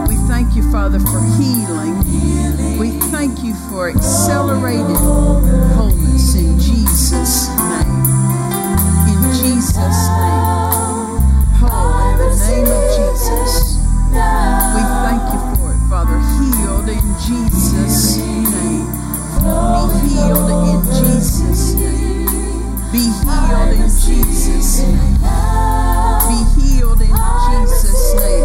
We 0.06 0.14
thank 0.30 0.54
you, 0.54 0.62
Father, 0.70 1.02
for 1.02 1.18
healing. 1.42 2.53
We 2.78 2.90
thank 3.10 3.42
you 3.44 3.54
for 3.70 3.88
accelerated 3.88 4.96
wholeness 4.96 6.34
in 6.34 6.58
Jesus' 6.58 7.48
name. 7.48 8.04
In 9.08 9.22
Jesus' 9.32 10.08
name. 10.18 11.22
Whole 11.60 12.10
in 12.10 12.18
the 12.18 12.30
name 12.50 12.66
of 12.66 12.84
Jesus. 12.98 13.78
We 14.74 14.82
thank 15.06 15.22
you 15.32 15.40
for 15.56 15.68
it, 15.72 15.82
Father. 15.88 16.18
Healed 16.42 16.88
in 16.88 17.06
Jesus' 17.22 18.16
name. 18.18 18.84
Be 19.44 19.82
healed 20.08 20.50
in 20.50 20.80
Jesus' 20.94 21.74
name. 21.74 22.26
Be 22.90 23.04
healed 23.22 23.72
in 23.72 23.88
Jesus' 23.88 24.82
name. 24.82 25.18
Be 26.28 26.38
healed 26.60 27.00
in 27.00 27.14
Jesus' 27.46 28.14
name. 28.16 28.43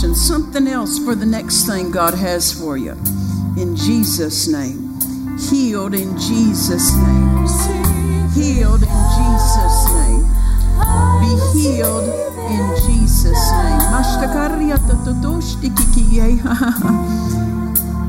Impartation? 0.00 0.14
Something 0.14 0.66
else 0.68 0.98
for 0.98 1.14
the 1.14 1.26
next 1.26 1.66
thing 1.66 1.90
God 1.90 2.14
has 2.14 2.52
for 2.52 2.76
you. 2.76 2.92
In 3.56 3.76
Jesus' 3.76 4.48
name. 4.48 4.98
Healed 5.50 5.94
in 5.94 6.18
Jesus' 6.18 6.94
name. 6.96 7.46
Healed 8.34 8.82
in 8.82 9.00
Jesus' 9.16 9.84
name. 9.92 10.24
Be 11.20 11.32
healed 11.60 12.08
in 12.50 12.76
Jesus' 12.86 13.50
name. 13.52 13.80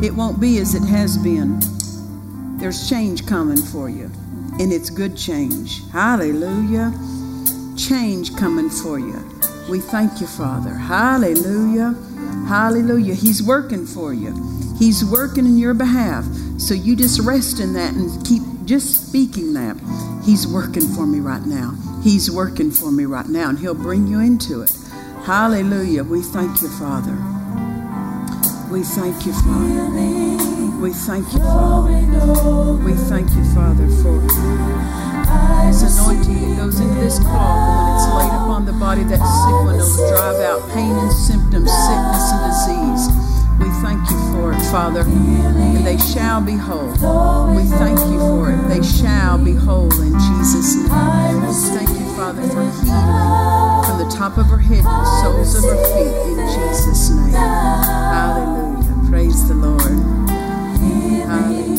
It 0.03 0.15
won't 0.15 0.39
be 0.41 0.57
as 0.57 0.73
it 0.73 0.81
has 0.87 1.15
been. 1.15 1.59
There's 2.57 2.89
change 2.89 3.27
coming 3.27 3.61
for 3.61 3.87
you, 3.87 4.09
and 4.59 4.73
it's 4.73 4.89
good 4.89 5.15
change. 5.15 5.87
Hallelujah. 5.91 6.91
Change 7.77 8.35
coming 8.35 8.71
for 8.71 8.97
you. 8.97 9.19
We 9.71 9.79
thank 9.79 10.19
you, 10.19 10.27
Father. 10.27 10.71
Hallelujah. 10.71 11.95
Hallelujah. 12.45 13.13
He's 13.13 13.41
working 13.41 13.85
for 13.85 14.13
you. 14.13 14.35
He's 14.77 15.05
working 15.05 15.45
in 15.45 15.57
your 15.57 15.73
behalf. 15.73 16.25
So 16.57 16.73
you 16.73 16.97
just 16.97 17.21
rest 17.21 17.61
in 17.61 17.71
that 17.73 17.93
and 17.93 18.25
keep 18.27 18.43
just 18.65 19.07
speaking 19.07 19.53
that. 19.53 19.77
He's 20.25 20.45
working 20.45 20.85
for 20.93 21.07
me 21.07 21.21
right 21.21 21.45
now. 21.45 21.73
He's 22.03 22.29
working 22.29 22.69
for 22.69 22.91
me 22.91 23.05
right 23.05 23.29
now, 23.29 23.47
and 23.47 23.57
He'll 23.57 23.73
bring 23.73 24.07
you 24.07 24.19
into 24.19 24.61
it. 24.61 24.75
Hallelujah. 25.23 26.03
We 26.03 26.21
thank 26.21 26.61
you, 26.61 26.67
Father. 26.67 27.15
We 28.69 28.83
thank 28.83 29.25
you, 29.25 29.31
Father. 29.31 29.89
We 30.81 30.91
thank 30.91 31.31
you, 31.31 31.39
Father. 31.39 31.93
We 32.83 32.93
thank 32.93 33.29
you, 33.31 33.45
Father, 33.55 33.87
for 34.03 35.20
this 35.67 35.97
anointing 35.97 36.49
that 36.49 36.57
goes 36.57 36.79
into 36.79 36.95
this 36.95 37.19
cloth. 37.19 37.57
And 37.57 37.73
when 37.77 37.95
it's 37.95 38.07
laid 38.15 38.33
upon 38.41 38.65
the 38.65 38.73
body 38.73 39.03
that 39.03 39.19
sick 39.19 39.55
one, 39.65 39.75
it'll 39.75 40.09
drive 40.09 40.39
out 40.41 40.61
pain 40.71 40.91
and 40.91 41.11
symptoms, 41.11 41.71
sickness 41.71 42.31
and 42.31 42.41
disease. 42.51 43.05
We 43.59 43.69
thank 43.85 44.01
you 44.09 44.17
for 44.33 44.53
it, 44.53 44.61
Father, 44.71 45.01
and 45.01 45.85
they 45.85 45.97
shall 45.97 46.41
be 46.41 46.53
whole. 46.53 46.89
We 47.53 47.63
thank 47.77 47.99
you 48.09 48.17
for 48.17 48.51
it. 48.51 48.57
They 48.67 48.81
shall 48.81 49.37
be 49.37 49.53
whole 49.53 49.91
in 50.01 50.13
Jesus' 50.17 50.75
name. 50.89 51.41
We 51.45 51.53
thank 51.69 51.89
you, 51.89 52.05
Father, 52.17 52.41
for 52.49 52.63
healing 52.81 53.85
from 53.85 53.97
the 54.01 54.09
top 54.09 54.37
of 54.37 54.47
her 54.47 54.57
head 54.57 54.81
to 54.81 54.83
the 54.83 55.21
soles 55.21 55.55
of 55.55 55.63
her 55.63 55.77
feet 55.93 56.15
in 56.31 56.47
Jesus' 56.47 57.09
name. 57.11 57.33
Hallelujah. 57.33 59.09
Praise 59.09 59.47
the 59.47 59.53
Lord. 59.53 59.81
Hallelujah. 61.29 61.69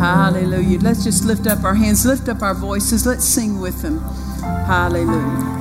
Hallelujah. 0.00 0.80
Let's 0.80 1.04
just 1.04 1.24
lift 1.24 1.46
up 1.46 1.64
our 1.64 1.74
hands, 1.74 2.04
lift 2.04 2.28
up 2.28 2.42
our 2.42 2.54
voices. 2.54 3.06
Let's 3.06 3.24
sing 3.24 3.60
with 3.60 3.82
them. 3.82 4.00
Hallelujah. 4.66 5.54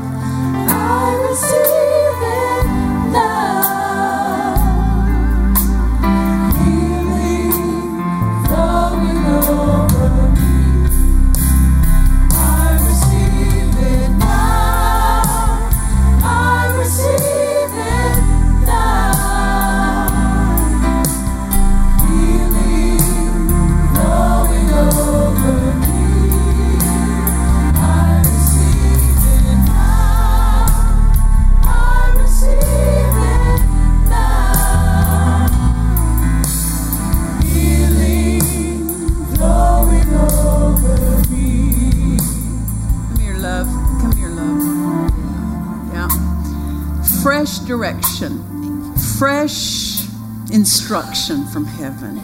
Instruction 50.64 51.46
from 51.48 51.66
heaven. 51.66 52.16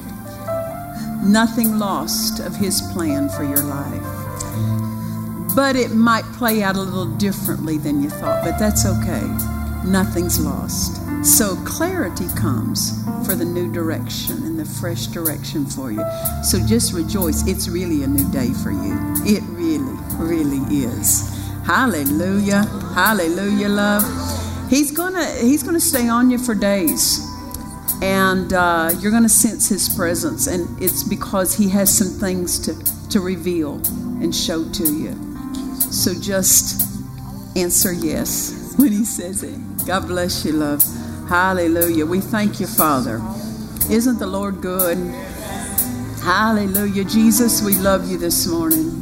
Nothing 1.21 1.77
lost 1.77 2.39
of 2.39 2.55
His 2.55 2.81
plan 2.93 3.27
for 3.27 3.43
your 3.43 3.61
life. 3.65 5.53
But 5.53 5.75
it 5.75 5.91
might 5.91 6.23
play 6.37 6.63
out 6.63 6.77
a 6.77 6.81
little 6.81 7.17
differently 7.17 7.77
than 7.77 8.01
you 8.01 8.09
thought, 8.09 8.41
but 8.45 8.57
that's 8.57 8.85
okay. 8.85 9.27
Nothing's 9.83 10.39
lost. 10.39 11.01
So 11.21 11.57
clarity 11.65 12.27
comes 12.37 13.03
for 13.27 13.35
the 13.35 13.43
new 13.43 13.69
direction 13.73 14.37
and 14.43 14.57
the 14.57 14.63
fresh 14.63 15.07
direction 15.07 15.65
for 15.65 15.91
you. 15.91 16.05
So 16.41 16.65
just 16.65 16.93
rejoice. 16.93 17.45
It's 17.45 17.67
really 17.67 18.03
a 18.03 18.07
new 18.07 18.31
day 18.31 18.53
for 18.53 18.71
you. 18.71 18.95
It 19.25 19.43
really, 19.49 19.99
really 20.15 20.63
is. 20.85 21.27
Hallelujah. 21.65 22.63
Hallelujah, 22.95 23.67
love. 23.67 24.69
He's 24.69 24.91
gonna 24.91 25.29
he's 25.41 25.61
gonna 25.61 25.81
stay 25.81 26.07
on 26.07 26.31
you 26.31 26.37
for 26.37 26.55
days. 26.55 27.28
And 28.01 28.53
uh, 28.53 28.91
you're 28.99 29.11
gonna 29.11 29.27
sense 29.29 29.67
his 29.67 29.89
presence, 29.89 30.47
and 30.47 30.81
it's 30.81 31.03
because 31.03 31.55
he 31.55 31.69
has 31.69 31.95
some 31.95 32.07
things 32.07 32.57
to, 32.59 33.09
to 33.09 33.19
reveal 33.19 33.75
and 34.21 34.33
show 34.33 34.63
to 34.69 34.93
you. 34.93 35.13
So 35.91 36.13
just 36.13 36.81
answer 37.57 37.91
yes 37.91 38.73
when 38.77 38.91
he 38.91 39.03
says 39.03 39.43
it. 39.43 39.59
God 39.85 40.07
bless 40.07 40.45
you, 40.45 40.53
love. 40.53 40.83
Hallelujah. 41.27 42.05
We 42.05 42.21
thank 42.21 42.59
you, 42.59 42.67
Father. 42.67 43.21
Isn't 43.89 44.19
the 44.19 44.27
Lord 44.27 44.61
good? 44.61 44.97
Hallelujah. 46.23 47.05
Jesus, 47.05 47.61
we 47.61 47.75
love 47.75 48.09
you 48.09 48.17
this 48.17 48.47
morning. 48.47 48.99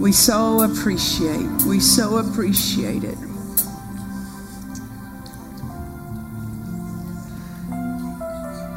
We 0.00 0.12
so 0.12 0.62
appreciate, 0.62 1.62
we 1.66 1.80
so 1.80 2.18
appreciate 2.18 3.04
it. 3.04 3.18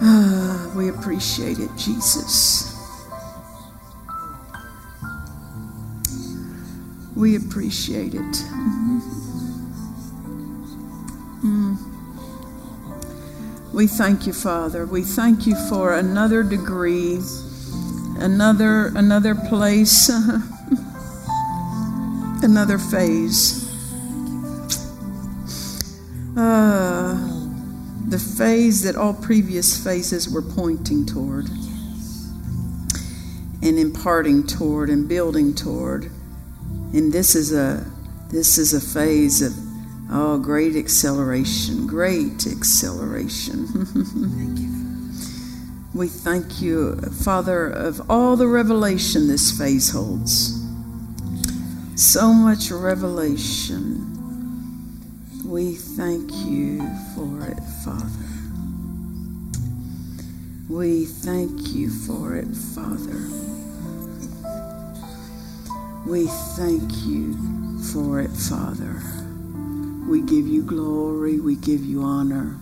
Ah, 0.04 0.72
we 0.76 0.90
appreciate 0.90 1.60
it, 1.60 1.70
Jesus. 1.78 2.76
We 7.16 7.36
appreciate 7.36 8.16
it. 8.16 8.36
Mm. 11.44 11.78
We 13.74 13.86
thank 13.86 14.26
you, 14.26 14.34
Father. 14.34 14.86
We 14.86 15.04
thank 15.04 15.46
you 15.46 15.56
for 15.70 15.96
another 15.96 16.42
degree, 16.42 17.20
another 18.18 18.88
another 18.96 19.36
place, 19.36 20.10
another 22.44 22.78
phase. 22.78 23.60
Uh, 26.36 26.91
the 28.12 28.20
phase 28.20 28.84
that 28.84 28.98
all 28.98 29.14
previous 29.14 29.82
phases 29.82 30.30
were 30.30 30.42
pointing 30.42 31.06
toward 31.06 31.48
and 33.64 33.80
imparting 33.80 34.46
toward 34.46 34.90
and 34.90 35.08
building 35.08 35.56
toward. 35.56 36.12
And 36.94 37.14
this 37.14 37.36
is 37.36 37.54
a 37.54 37.90
this 38.30 38.58
is 38.58 38.74
a 38.74 38.82
phase 38.82 39.42
of 39.42 39.54
oh 40.12 40.38
great 40.40 40.76
acceleration, 40.76 41.88
great 41.88 42.46
acceleration. 42.48 43.68
thank 43.86 44.60
you. 44.60 44.82
We 45.94 46.08
thank 46.10 46.62
you, 46.62 46.98
Father, 47.24 47.66
of 47.68 48.10
all 48.10 48.36
the 48.36 48.48
revelation 48.48 49.30
this 49.30 49.58
phase 49.58 49.92
holds. 49.92 50.60
So 51.96 52.34
much 52.34 52.72
revelation. 52.72 54.01
We 55.52 55.74
thank 55.74 56.32
you 56.46 56.80
for 57.14 57.46
it, 57.46 57.60
Father. 57.84 58.08
We 60.70 61.04
thank 61.04 61.74
you 61.74 61.90
for 61.90 62.38
it, 62.38 62.48
Father. 62.56 63.20
We 66.08 66.28
thank 66.56 66.90
you 67.06 67.36
for 67.92 68.22
it, 68.22 68.32
Father. 68.32 69.02
We 70.08 70.22
give 70.22 70.48
you 70.48 70.62
glory. 70.62 71.42
We 71.42 71.58
give 71.58 71.84
you 71.84 72.02
honor. 72.02 72.58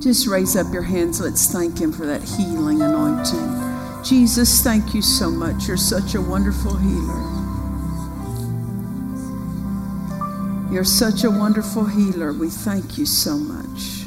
Just 0.00 0.26
raise 0.26 0.56
up 0.56 0.70
your 0.70 0.82
hands. 0.82 1.18
Let's 1.22 1.50
thank 1.50 1.78
Him 1.78 1.94
for 1.94 2.04
that 2.04 2.22
healing 2.22 2.82
anointing. 2.82 4.04
Jesus, 4.04 4.60
thank 4.60 4.92
you 4.92 5.00
so 5.00 5.30
much. 5.30 5.66
You're 5.66 5.78
such 5.78 6.14
a 6.14 6.20
wonderful 6.20 6.76
healer. 6.76 7.43
You're 10.74 10.82
such 10.82 11.22
a 11.22 11.30
wonderful 11.30 11.84
healer. 11.84 12.32
We 12.32 12.48
thank 12.48 12.98
you 12.98 13.06
so 13.06 13.36
much. 13.36 14.02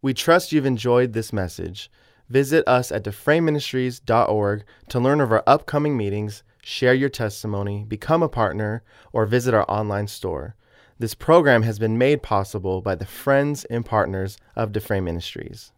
We 0.00 0.14
trust 0.14 0.52
you've 0.52 0.64
enjoyed 0.64 1.14
this 1.14 1.32
message. 1.32 1.90
Visit 2.28 2.62
us 2.68 2.92
at 2.92 3.02
dufresneministries.org 3.02 4.64
to 4.88 5.00
learn 5.00 5.20
of 5.20 5.32
our 5.32 5.42
upcoming 5.44 5.96
meetings, 5.96 6.44
share 6.62 6.94
your 6.94 7.08
testimony, 7.08 7.84
become 7.88 8.22
a 8.22 8.28
partner, 8.28 8.84
or 9.12 9.26
visit 9.26 9.52
our 9.52 9.68
online 9.68 10.06
store. 10.06 10.54
This 11.00 11.16
program 11.16 11.64
has 11.64 11.80
been 11.80 11.98
made 11.98 12.22
possible 12.22 12.80
by 12.80 12.94
the 12.94 13.04
friends 13.04 13.64
and 13.64 13.84
partners 13.84 14.38
of 14.54 14.70
Dufresne 14.70 15.02
Ministries. 15.02 15.72